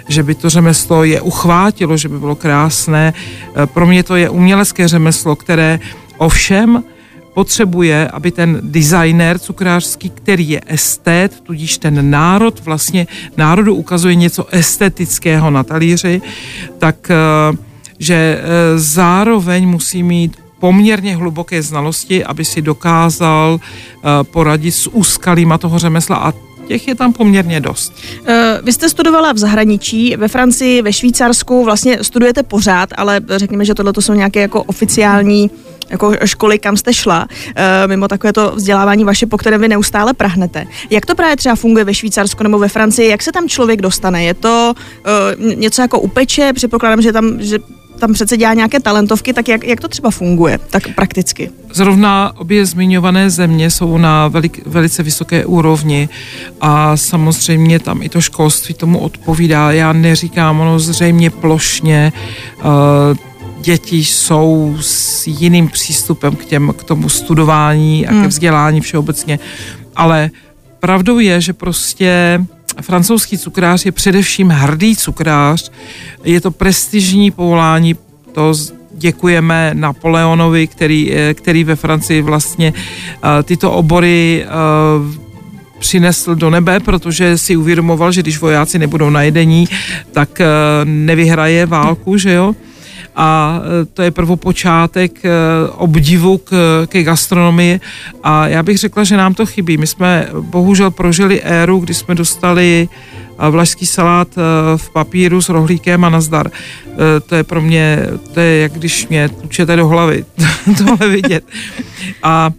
že 0.08 0.22
by 0.22 0.34
to 0.34 0.50
řemeslo 0.50 1.04
je 1.04 1.20
uchvátilo, 1.20 1.96
že 1.96 2.08
by 2.08 2.18
bylo 2.18 2.36
krásné. 2.36 3.14
Eh, 3.56 3.66
pro 3.66 3.86
mě 3.86 4.02
to 4.02 4.16
je 4.16 4.28
umělecké 4.28 4.88
řemeslo, 4.88 5.36
které 5.36 5.80
ovšem 6.18 6.84
potřebuje, 7.34 8.08
aby 8.08 8.30
ten 8.30 8.60
designer 8.62 9.38
cukrářský, 9.38 10.10
který 10.10 10.48
je 10.50 10.60
estet, 10.66 11.40
tudíž 11.40 11.78
ten 11.78 12.10
národ 12.10 12.60
vlastně 12.64 13.06
národu 13.36 13.74
ukazuje 13.74 14.14
něco 14.14 14.46
estetického 14.50 15.50
na 15.50 15.62
talíři, 15.62 16.22
tak 16.78 17.10
eh, 17.10 17.16
že 17.98 18.14
eh, 18.14 18.42
zároveň 18.78 19.68
musí 19.68 20.02
mít 20.02 20.36
poměrně 20.60 21.16
hluboké 21.16 21.62
znalosti, 21.62 22.24
aby 22.24 22.44
si 22.44 22.62
dokázal 22.62 23.60
eh, 23.60 24.08
poradit 24.24 24.72
s 24.72 24.86
úskalýma 24.86 25.58
toho 25.58 25.78
řemesla 25.78 26.16
a 26.16 26.32
těch 26.68 26.88
je 26.88 26.94
tam 26.94 27.12
poměrně 27.12 27.60
dost. 27.60 27.92
Vy 28.62 28.72
jste 28.72 28.88
studovala 28.88 29.32
v 29.32 29.38
zahraničí, 29.38 30.16
ve 30.16 30.28
Francii, 30.28 30.82
ve 30.82 30.92
Švýcarsku, 30.92 31.64
vlastně 31.64 32.04
studujete 32.04 32.42
pořád, 32.42 32.88
ale 32.96 33.20
řekněme, 33.36 33.64
že 33.64 33.74
tohle 33.74 33.92
to 33.92 34.02
jsou 34.02 34.12
nějaké 34.12 34.40
jako 34.40 34.62
oficiální 34.62 35.50
jako 35.90 36.12
školy, 36.24 36.58
kam 36.58 36.76
jste 36.76 36.94
šla, 36.94 37.26
eh, 37.56 37.86
mimo 37.86 38.08
takové 38.08 38.32
to 38.32 38.52
vzdělávání 38.56 39.04
vaše, 39.04 39.26
po 39.26 39.38
kterém 39.38 39.60
vy 39.60 39.68
neustále 39.68 40.14
prahnete. 40.14 40.66
Jak 40.90 41.06
to 41.06 41.14
právě 41.14 41.36
třeba 41.36 41.54
funguje 41.54 41.84
ve 41.84 41.94
Švýcarsku 41.94 42.42
nebo 42.42 42.58
ve 42.58 42.68
Francii? 42.68 43.10
Jak 43.10 43.22
se 43.22 43.32
tam 43.32 43.48
člověk 43.48 43.82
dostane? 43.82 44.24
Je 44.24 44.34
to 44.34 44.74
uh, 45.38 45.54
něco 45.54 45.82
jako 45.82 46.00
upeče? 46.00 46.52
Předpokládám, 46.52 47.02
že 47.02 47.12
tam, 47.12 47.36
že 47.38 47.58
tam 47.98 48.12
přece 48.12 48.36
dělá 48.36 48.54
nějaké 48.54 48.80
talentovky, 48.80 49.32
tak 49.32 49.48
jak, 49.48 49.64
jak 49.64 49.80
to 49.80 49.88
třeba 49.88 50.10
funguje, 50.10 50.58
tak 50.70 50.94
prakticky? 50.94 51.50
Zrovna 51.72 52.32
obě 52.36 52.66
zmiňované 52.66 53.30
země 53.30 53.70
jsou 53.70 53.98
na 53.98 54.28
velik, 54.28 54.66
velice 54.66 55.02
vysoké 55.02 55.46
úrovni 55.46 56.08
a 56.60 56.96
samozřejmě 56.96 57.78
tam 57.78 58.02
i 58.02 58.08
to 58.08 58.20
školství 58.20 58.74
tomu 58.74 58.98
odpovídá. 58.98 59.72
Já 59.72 59.92
neříkám 59.92 60.60
ono 60.60 60.78
zřejmě 60.78 61.30
plošně, 61.30 62.12
uh, 62.58 62.64
děti 63.64 64.04
jsou 64.04 64.76
s 64.80 65.26
jiným 65.26 65.68
přístupem 65.68 66.36
k, 66.36 66.44
těm, 66.44 66.74
k 66.78 66.84
tomu 66.84 67.08
studování 67.08 68.06
a 68.06 68.12
hmm. 68.12 68.22
ke 68.22 68.28
vzdělání 68.28 68.80
všeobecně, 68.80 69.38
ale 69.96 70.30
pravdou 70.80 71.18
je, 71.18 71.40
že 71.40 71.52
prostě 71.52 72.40
francouzský 72.80 73.38
cukrář 73.38 73.86
je 73.86 73.92
především 73.92 74.48
hrdý 74.48 74.96
cukrář, 74.96 75.70
je 76.24 76.40
to 76.40 76.50
prestižní 76.50 77.30
povolání, 77.30 77.96
to 78.32 78.54
děkujeme 78.92 79.70
Napoleonovi, 79.74 80.66
který, 80.66 81.12
eh, 81.12 81.34
který 81.34 81.64
ve 81.64 81.76
Francii 81.76 82.22
vlastně 82.22 82.72
uh, 82.72 83.30
tyto 83.42 83.72
obory 83.72 84.46
uh, 84.46 85.14
přinesl 85.78 86.34
do 86.34 86.50
nebe, 86.50 86.80
protože 86.80 87.38
si 87.38 87.56
uvědomoval, 87.56 88.12
že 88.12 88.22
když 88.22 88.38
vojáci 88.38 88.78
nebudou 88.78 89.10
najedení, 89.10 89.68
tak 90.12 90.40
nevyhraje 90.84 91.66
válku, 91.66 92.18
že 92.18 92.32
jo 92.32 92.54
a 93.16 93.60
e, 93.62 93.84
to 93.84 94.02
je 94.02 94.10
prvopočátek 94.10 95.24
e, 95.24 95.30
obdivu 95.76 96.38
k, 96.38 96.50
ke 96.86 97.02
gastronomii 97.02 97.80
a 98.22 98.48
já 98.48 98.62
bych 98.62 98.78
řekla, 98.78 99.04
že 99.04 99.16
nám 99.16 99.34
to 99.34 99.46
chybí. 99.46 99.76
My 99.76 99.86
jsme 99.86 100.28
bohužel 100.40 100.90
prožili 100.90 101.42
éru, 101.42 101.78
kdy 101.78 101.94
jsme 101.94 102.14
dostali 102.14 102.88
e, 103.38 103.50
vlašský 103.50 103.86
salát 103.86 104.28
v 104.76 104.90
papíru 104.90 105.42
s 105.42 105.48
rohlíkem 105.48 106.04
a 106.04 106.08
nazdar. 106.08 106.50
To 107.26 107.34
je 107.34 107.44
pro 107.44 107.60
mě, 107.62 107.98
to 108.34 108.40
je 108.40 108.60
jak 108.60 108.72
když 108.72 109.08
mě 109.08 109.28
tlučete 109.28 109.76
do 109.76 109.88
hlavy 109.88 110.24
tohle 110.78 111.08
vidět. 111.08 111.44
A 112.22 112.50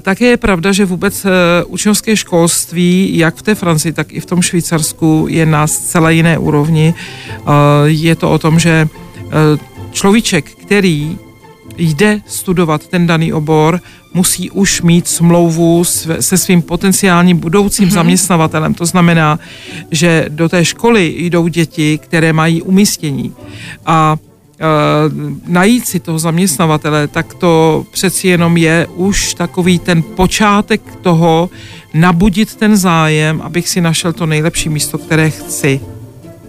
také 0.00 0.24
je 0.24 0.36
pravda, 0.36 0.72
že 0.72 0.84
vůbec 0.84 1.26
učňovské 1.66 2.16
školství, 2.16 3.18
jak 3.18 3.34
v 3.36 3.42
té 3.42 3.54
Francii, 3.54 3.92
tak 3.92 4.12
i 4.12 4.20
v 4.20 4.26
tom 4.26 4.42
Švýcarsku, 4.42 5.26
je 5.28 5.46
na 5.46 5.66
zcela 5.66 6.10
jiné 6.10 6.38
úrovni. 6.38 6.94
Je 7.84 8.16
to 8.16 8.30
o 8.30 8.38
tom, 8.38 8.58
že 8.58 8.88
človíček, 9.92 10.50
který 10.50 11.18
jde 11.76 12.20
studovat 12.26 12.86
ten 12.86 13.06
daný 13.06 13.32
obor, 13.32 13.80
musí 14.14 14.50
už 14.50 14.82
mít 14.82 15.08
smlouvu 15.08 15.84
se 16.20 16.38
svým 16.38 16.62
potenciálním 16.62 17.36
budoucím 17.36 17.88
mm-hmm. 17.88 17.92
zaměstnavatelem. 17.92 18.74
To 18.74 18.86
znamená, 18.86 19.38
že 19.90 20.26
do 20.28 20.48
té 20.48 20.64
školy 20.64 21.14
jdou 21.18 21.48
děti, 21.48 21.98
které 21.98 22.32
mají 22.32 22.62
umístění. 22.62 23.34
A 23.86 24.16
e, 24.16 24.64
najít 25.46 25.86
si 25.86 26.00
toho 26.00 26.18
zaměstnavatele, 26.18 27.08
tak 27.08 27.34
to 27.34 27.84
přeci 27.90 28.28
jenom 28.28 28.56
je 28.56 28.86
už 28.94 29.34
takový 29.34 29.78
ten 29.78 30.02
počátek 30.02 30.82
toho, 31.02 31.50
nabudit 31.94 32.54
ten 32.54 32.76
zájem, 32.76 33.40
abych 33.40 33.68
si 33.68 33.80
našel 33.80 34.12
to 34.12 34.26
nejlepší 34.26 34.68
místo, 34.68 34.98
které 34.98 35.30
chci 35.30 35.80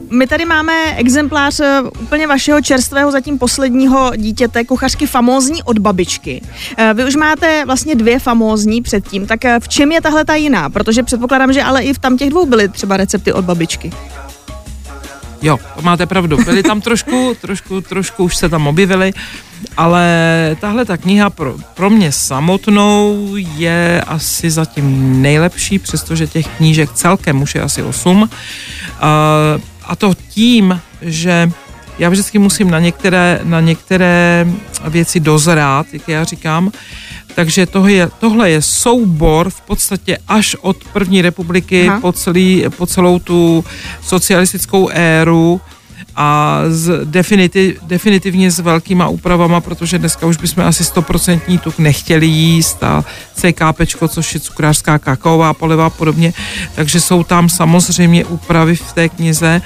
my 0.09 0.27
tady 0.27 0.45
máme 0.45 0.95
exemplář 0.95 1.59
eh, 1.59 1.81
úplně 1.81 2.27
vašeho 2.27 2.61
čerstvého, 2.61 3.11
zatím 3.11 3.39
posledního 3.39 4.11
dítěte, 4.15 4.63
kuchařky 4.63 5.07
famózní 5.07 5.63
od 5.63 5.79
babičky. 5.79 6.41
Eh, 6.77 6.93
vy 6.93 7.05
už 7.05 7.15
máte 7.15 7.65
vlastně 7.65 7.95
dvě 7.95 8.19
famózní 8.19 8.81
předtím, 8.81 9.27
tak 9.27 9.45
eh, 9.45 9.59
v 9.59 9.67
čem 9.67 9.91
je 9.91 10.01
tahle 10.01 10.25
ta 10.25 10.35
jiná? 10.35 10.69
Protože 10.69 11.03
předpokládám, 11.03 11.53
že 11.53 11.63
ale 11.63 11.83
i 11.83 11.93
v 11.93 11.99
tam 11.99 12.17
těch 12.17 12.29
dvou 12.29 12.45
byly 12.45 12.69
třeba 12.69 12.97
recepty 12.97 13.33
od 13.33 13.45
babičky. 13.45 13.91
Jo, 15.41 15.59
to 15.75 15.81
máte 15.81 16.05
pravdu. 16.05 16.37
Byly 16.45 16.63
tam 16.63 16.81
trošku, 16.81 17.35
trošku, 17.41 17.81
trošku 17.81 18.23
už 18.23 18.37
se 18.37 18.49
tam 18.49 18.67
objevily, 18.67 19.13
ale 19.77 20.07
tahle 20.59 20.85
ta 20.85 20.97
kniha 20.97 21.29
pro, 21.29 21.55
pro 21.73 21.89
mě 21.89 22.11
samotnou 22.11 23.29
je 23.35 24.03
asi 24.07 24.51
zatím 24.51 25.21
nejlepší, 25.21 25.79
přestože 25.79 26.27
těch 26.27 26.47
knížek 26.47 26.93
celkem 26.93 27.41
už 27.41 27.55
je 27.55 27.61
asi 27.61 27.83
osm. 27.83 28.21
Uh, 28.21 29.61
a 29.85 29.95
to 29.95 30.13
tím, 30.29 30.81
že 31.01 31.51
já 31.99 32.09
vždycky 32.09 32.39
musím 32.39 32.71
na 32.71 32.79
některé, 32.79 33.39
na 33.43 33.61
některé 33.61 34.47
věci 34.87 35.19
dozrát, 35.19 35.85
jak 35.93 36.07
já 36.07 36.23
říkám. 36.23 36.71
Takže 37.35 37.65
tohle 37.65 37.91
je, 37.91 38.09
tohle 38.19 38.49
je 38.49 38.61
soubor 38.61 39.49
v 39.49 39.61
podstatě 39.61 40.17
až 40.27 40.55
od 40.61 40.77
první 40.93 41.21
republiky 41.21 41.91
po, 42.01 42.11
celý, 42.11 42.65
po 42.77 42.85
celou 42.85 43.19
tu 43.19 43.65
socialistickou 44.01 44.89
éru 44.93 45.61
a 46.15 46.61
z 46.69 47.05
definitiv, 47.05 47.79
definitivně 47.83 48.51
s 48.51 48.59
velkýma 48.59 49.07
úpravama, 49.07 49.61
protože 49.61 49.99
dneska 49.99 50.25
už 50.25 50.37
bychom 50.37 50.63
asi 50.63 50.83
100% 50.83 51.59
tuk 51.59 51.79
nechtěli 51.79 52.25
jíst 52.25 52.83
a 52.83 53.05
CKP, 53.33 53.81
což 54.07 54.33
je 54.33 54.39
cukrářská 54.39 54.99
kakaová 54.99 55.53
poliva 55.53 55.85
a 55.85 55.89
podobně, 55.89 56.33
takže 56.75 56.99
jsou 57.01 57.23
tam 57.23 57.49
samozřejmě 57.49 58.25
úpravy 58.25 58.75
v 58.75 58.93
té 58.93 59.09
knize, 59.09 59.61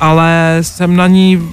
ale 0.00 0.58
jsem 0.62 0.96
na 0.96 1.06
ní 1.06 1.48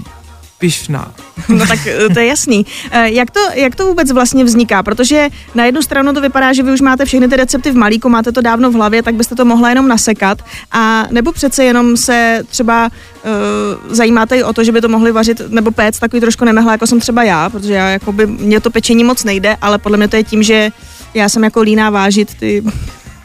pišná. 0.59 1.11
No 1.49 1.67
tak 1.67 1.79
eh, 1.87 2.09
to 2.13 2.19
je 2.19 2.25
jasný. 2.25 2.65
Eh, 2.91 3.09
jak 3.09 3.31
to, 3.31 3.39
jak 3.53 3.75
to 3.75 3.85
vůbec 3.85 4.11
vlastně 4.11 4.43
vzniká? 4.43 4.83
Protože 4.83 5.29
na 5.55 5.65
jednu 5.65 5.81
stranu 5.81 6.13
to 6.13 6.21
vypadá, 6.21 6.53
že 6.53 6.63
vy 6.63 6.71
už 6.71 6.81
máte 6.81 7.05
všechny 7.05 7.27
ty 7.27 7.35
recepty 7.35 7.71
v 7.71 7.75
malíku, 7.75 8.09
máte 8.09 8.31
to 8.31 8.41
dávno 8.41 8.71
v 8.71 8.73
hlavě, 8.73 9.03
tak 9.03 9.15
byste 9.15 9.35
to 9.35 9.45
mohla 9.45 9.69
jenom 9.69 9.87
nasekat. 9.87 10.41
A 10.71 11.07
nebo 11.11 11.31
přece 11.31 11.63
jenom 11.63 11.97
se 11.97 12.43
třeba 12.49 12.89
uh, 12.89 13.95
zajímáte 13.95 14.37
i 14.37 14.43
o 14.43 14.53
to, 14.53 14.63
že 14.63 14.71
by 14.71 14.81
to 14.81 14.87
mohli 14.87 15.11
vařit 15.11 15.41
nebo 15.47 15.71
péct 15.71 15.99
takový 15.99 16.19
trošku 16.19 16.45
nemehla, 16.45 16.71
jako 16.71 16.87
jsem 16.87 16.99
třeba 16.99 17.23
já, 17.23 17.49
protože 17.49 17.73
já, 17.73 17.89
jakoby, 17.89 18.27
mě 18.27 18.59
to 18.59 18.69
pečení 18.69 19.03
moc 19.03 19.23
nejde, 19.23 19.57
ale 19.61 19.77
podle 19.77 19.97
mě 19.97 20.07
to 20.07 20.15
je 20.15 20.23
tím, 20.23 20.43
že 20.43 20.69
já 21.13 21.29
jsem 21.29 21.43
jako 21.43 21.61
líná 21.61 21.89
vážit 21.89 22.33
ty 22.39 22.63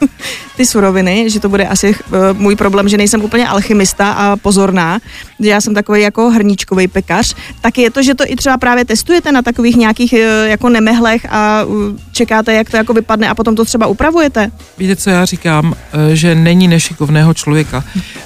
ty 0.57 0.65
suroviny, 0.65 1.29
že 1.29 1.39
to 1.39 1.49
bude 1.49 1.67
asi 1.67 1.95
uh, 1.95 2.17
můj 2.33 2.55
problém, 2.55 2.89
že 2.89 2.97
nejsem 2.97 3.23
úplně 3.23 3.47
alchymista 3.47 4.11
a 4.11 4.35
pozorná, 4.35 4.99
že 5.39 5.49
já 5.49 5.61
jsem 5.61 5.73
takový 5.73 6.01
jako 6.01 6.29
hrníčkový 6.29 6.87
pekař, 6.87 7.35
tak 7.61 7.77
je 7.77 7.91
to, 7.91 8.03
že 8.03 8.15
to 8.15 8.23
i 8.27 8.35
třeba 8.35 8.57
právě 8.57 8.85
testujete 8.85 9.31
na 9.31 9.41
takových 9.41 9.75
nějakých 9.75 10.13
uh, 10.13 10.49
jako 10.49 10.69
nemehlech 10.69 11.25
a 11.29 11.63
uh, 11.63 11.75
čekáte, 12.11 12.53
jak 12.53 12.69
to 12.69 12.77
jako 12.77 12.93
vypadne 12.93 13.29
a 13.29 13.35
potom 13.35 13.55
to 13.55 13.65
třeba 13.65 13.87
upravujete? 13.87 14.51
Víte, 14.77 14.95
co 14.95 15.09
já 15.09 15.25
říkám, 15.25 15.73
že 16.13 16.35
není 16.35 16.67
nešikovného 16.67 17.33
člověka. 17.33 17.83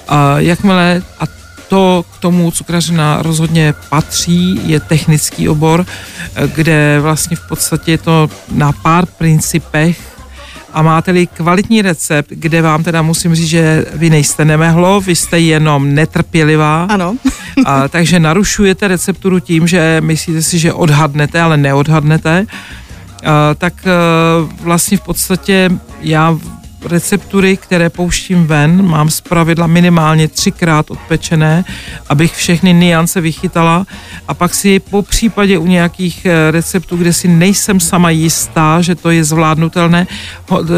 A 0.07 0.39
jakmile, 0.39 1.01
a 1.19 1.25
to 1.69 2.05
k 2.13 2.19
tomu 2.19 2.51
cukrařina 2.51 3.21
rozhodně 3.21 3.73
patří, 3.89 4.61
je 4.65 4.79
technický 4.79 5.49
obor, 5.49 5.85
kde 6.55 6.99
vlastně 7.01 7.37
v 7.37 7.47
podstatě 7.47 7.91
je 7.91 7.97
to 7.97 8.29
na 8.51 8.71
pár 8.71 9.05
principech 9.05 10.18
a 10.73 10.81
máte-li 10.81 11.27
kvalitní 11.27 11.81
recept, 11.81 12.29
kde 12.29 12.61
vám 12.61 12.83
teda 12.83 13.01
musím 13.01 13.35
říct, 13.35 13.47
že 13.47 13.85
vy 13.93 14.09
nejste 14.09 14.45
nemehlo, 14.45 15.01
vy 15.01 15.15
jste 15.15 15.39
jenom 15.39 15.93
netrpělivá. 15.93 16.83
Ano. 16.89 17.15
a, 17.65 17.87
takže 17.87 18.19
narušujete 18.19 18.87
recepturu 18.87 19.39
tím, 19.39 19.67
že 19.67 20.01
myslíte 20.01 20.41
si, 20.41 20.59
že 20.59 20.73
odhadnete, 20.73 21.41
ale 21.41 21.57
neodhadnete. 21.57 22.45
A, 23.25 23.53
tak 23.55 23.73
a, 23.87 23.91
vlastně 24.61 24.97
v 24.97 25.01
podstatě 25.01 25.69
já 26.01 26.37
receptury, 26.85 27.57
které 27.57 27.89
pouštím 27.89 28.47
ven, 28.47 28.87
mám 28.87 29.09
z 29.09 29.21
pravidla 29.21 29.67
minimálně 29.67 30.27
třikrát 30.27 30.91
odpečené, 30.91 31.65
abych 32.09 32.35
všechny 32.35 32.73
niance 32.73 33.21
vychytala. 33.21 33.85
A 34.27 34.33
pak 34.33 34.55
si 34.55 34.79
po 34.79 35.01
případě 35.01 35.57
u 35.57 35.65
nějakých 35.65 36.25
eh, 36.25 36.51
receptů, 36.51 36.97
kde 36.97 37.13
si 37.13 37.27
nejsem 37.27 37.79
sama 37.79 38.09
jistá, 38.09 38.81
že 38.81 38.95
to 38.95 39.09
je 39.09 39.23
zvládnutelné, 39.23 40.07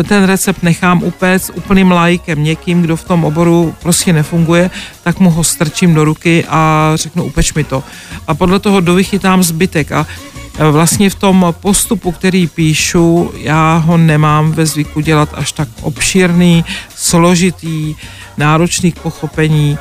ten 0.08 0.24
recept 0.24 0.64
nechám 0.64 1.04
upéct 1.04 1.52
úplným 1.56 1.92
lajkem, 1.92 2.44
někým, 2.44 2.82
kdo 2.82 2.96
v 2.96 3.04
tom 3.04 3.26
oboru 3.26 3.76
prostě 3.82 4.14
nefunguje, 4.14 4.70
tak 5.04 5.20
mu 5.20 5.30
ho 5.30 5.44
strčím 5.44 5.94
do 5.94 6.04
ruky 6.04 6.46
a 6.50 6.92
řeknu 6.96 7.24
upeč 7.24 7.54
mi 7.54 7.64
to. 7.64 7.84
A 8.28 8.34
podle 8.34 8.60
toho 8.60 8.80
dovychytám 8.80 9.44
zbytek. 9.44 9.92
A 9.92 10.08
vlastně 10.72 11.10
v 11.10 11.16
tom 11.16 11.56
postupu, 11.62 12.12
který 12.12 12.48
píšu, 12.48 13.32
já 13.38 13.78
ho 13.78 13.98
nemám 13.98 14.52
ve 14.52 14.66
zvyku 14.66 15.02
dělat 15.02 15.30
až 15.34 15.52
tak 15.52 15.68
obšírný, 15.82 16.66
složitý, 16.96 17.96
náročný 18.38 18.92
k 18.92 19.00
pochopení, 19.00 19.78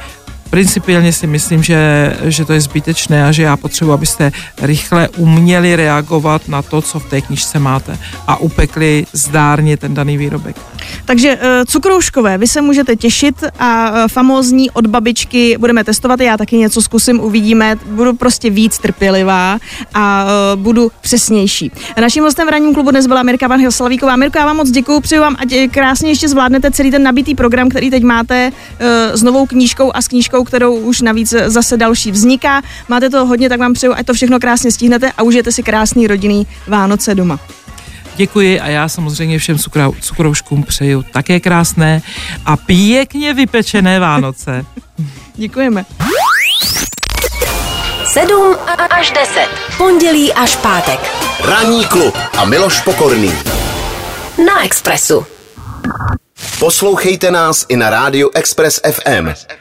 principiálně 0.50 1.12
si 1.12 1.26
myslím, 1.26 1.62
že, 1.62 2.12
že 2.24 2.44
to 2.44 2.52
je 2.52 2.60
zbytečné 2.60 3.24
a 3.26 3.32
že 3.32 3.42
já 3.42 3.56
potřebuji, 3.56 3.92
abyste 3.92 4.32
rychle 4.62 5.08
uměli 5.08 5.76
reagovat 5.76 6.48
na 6.48 6.62
to, 6.62 6.82
co 6.82 7.00
v 7.00 7.10
té 7.10 7.20
knižce 7.20 7.58
máte 7.58 7.98
a 8.26 8.36
upekli 8.36 9.06
zdárně 9.12 9.76
ten 9.76 9.94
daný 9.94 10.16
výrobek. 10.16 10.56
Takže 11.04 11.38
eh, 11.40 11.64
cukrouškové, 11.66 12.38
vy 12.38 12.46
se 12.46 12.60
můžete 12.60 12.96
těšit 12.96 13.44
a 13.58 13.92
eh, 13.94 14.08
famózní 14.08 14.70
od 14.70 14.86
babičky 14.86 15.56
budeme 15.58 15.84
testovat, 15.84 16.20
já 16.20 16.36
taky 16.36 16.56
něco 16.56 16.82
zkusím, 16.82 17.20
uvidíme, 17.20 17.76
budu 17.86 18.14
prostě 18.14 18.50
víc 18.50 18.78
trpělivá 18.78 19.58
a 19.94 20.26
eh, 20.26 20.56
budu 20.56 20.92
přesnější. 21.00 21.72
Naším 22.00 22.24
hostem 22.24 22.46
v 22.46 22.50
ranním 22.50 22.74
klubu 22.74 22.90
dnes 22.90 23.06
byla 23.06 23.22
Mirka 23.22 23.48
Van 23.48 23.60
Hilslavíková. 23.60 24.16
Mirka, 24.16 24.40
já 24.40 24.46
vám 24.46 24.56
moc 24.56 24.70
děkuji, 24.70 25.00
přeju 25.00 25.22
vám, 25.22 25.36
ať 25.38 25.70
krásně 25.70 26.10
ještě 26.10 26.28
zvládnete 26.28 26.70
celý 26.70 26.90
ten 26.90 27.02
nabitý 27.02 27.34
program, 27.34 27.68
který 27.68 27.90
teď 27.90 28.02
máte 28.02 28.52
s 29.12 29.22
novou 29.22 29.46
knížkou 29.46 29.90
a 29.94 30.02
s 30.02 30.08
knížkou, 30.08 30.39
kterou 30.44 30.76
už 30.76 31.00
navíc 31.00 31.34
zase 31.46 31.76
další 31.76 32.12
vzniká. 32.12 32.62
Máte 32.88 33.10
to 33.10 33.26
hodně, 33.26 33.48
tak 33.48 33.60
vám 33.60 33.72
přeju, 33.72 33.92
ať 33.96 34.06
to 34.06 34.14
všechno 34.14 34.40
krásně 34.40 34.72
stihnete 34.72 35.12
a 35.12 35.22
užijete 35.22 35.52
si 35.52 35.62
krásný 35.62 36.06
rodinný 36.06 36.46
Vánoce 36.66 37.14
doma. 37.14 37.40
Děkuji 38.16 38.60
a 38.60 38.68
já 38.68 38.88
samozřejmě 38.88 39.38
všem 39.38 39.58
cukrou, 39.58 39.94
cukrouškům 40.00 40.62
přeju 40.62 41.02
také 41.02 41.40
krásné 41.40 42.02
a 42.46 42.56
pěkně 42.56 43.34
vypečené 43.34 44.00
Vánoce. 44.00 44.64
Děkujeme. 45.34 45.84
7 48.12 48.56
až 48.90 49.10
10. 49.10 49.48
Pondělí 49.76 50.32
až 50.32 50.56
pátek. 50.56 51.00
Ranní 51.44 51.84
klub 51.84 52.18
a 52.38 52.44
Miloš 52.44 52.80
Pokorný. 52.80 53.32
Na 54.46 54.64
Expressu. 54.64 55.26
Poslouchejte 56.58 57.30
nás 57.30 57.66
i 57.68 57.76
na 57.76 57.90
rádiu 57.90 58.30
Express 58.34 58.80
FM. 58.92 59.28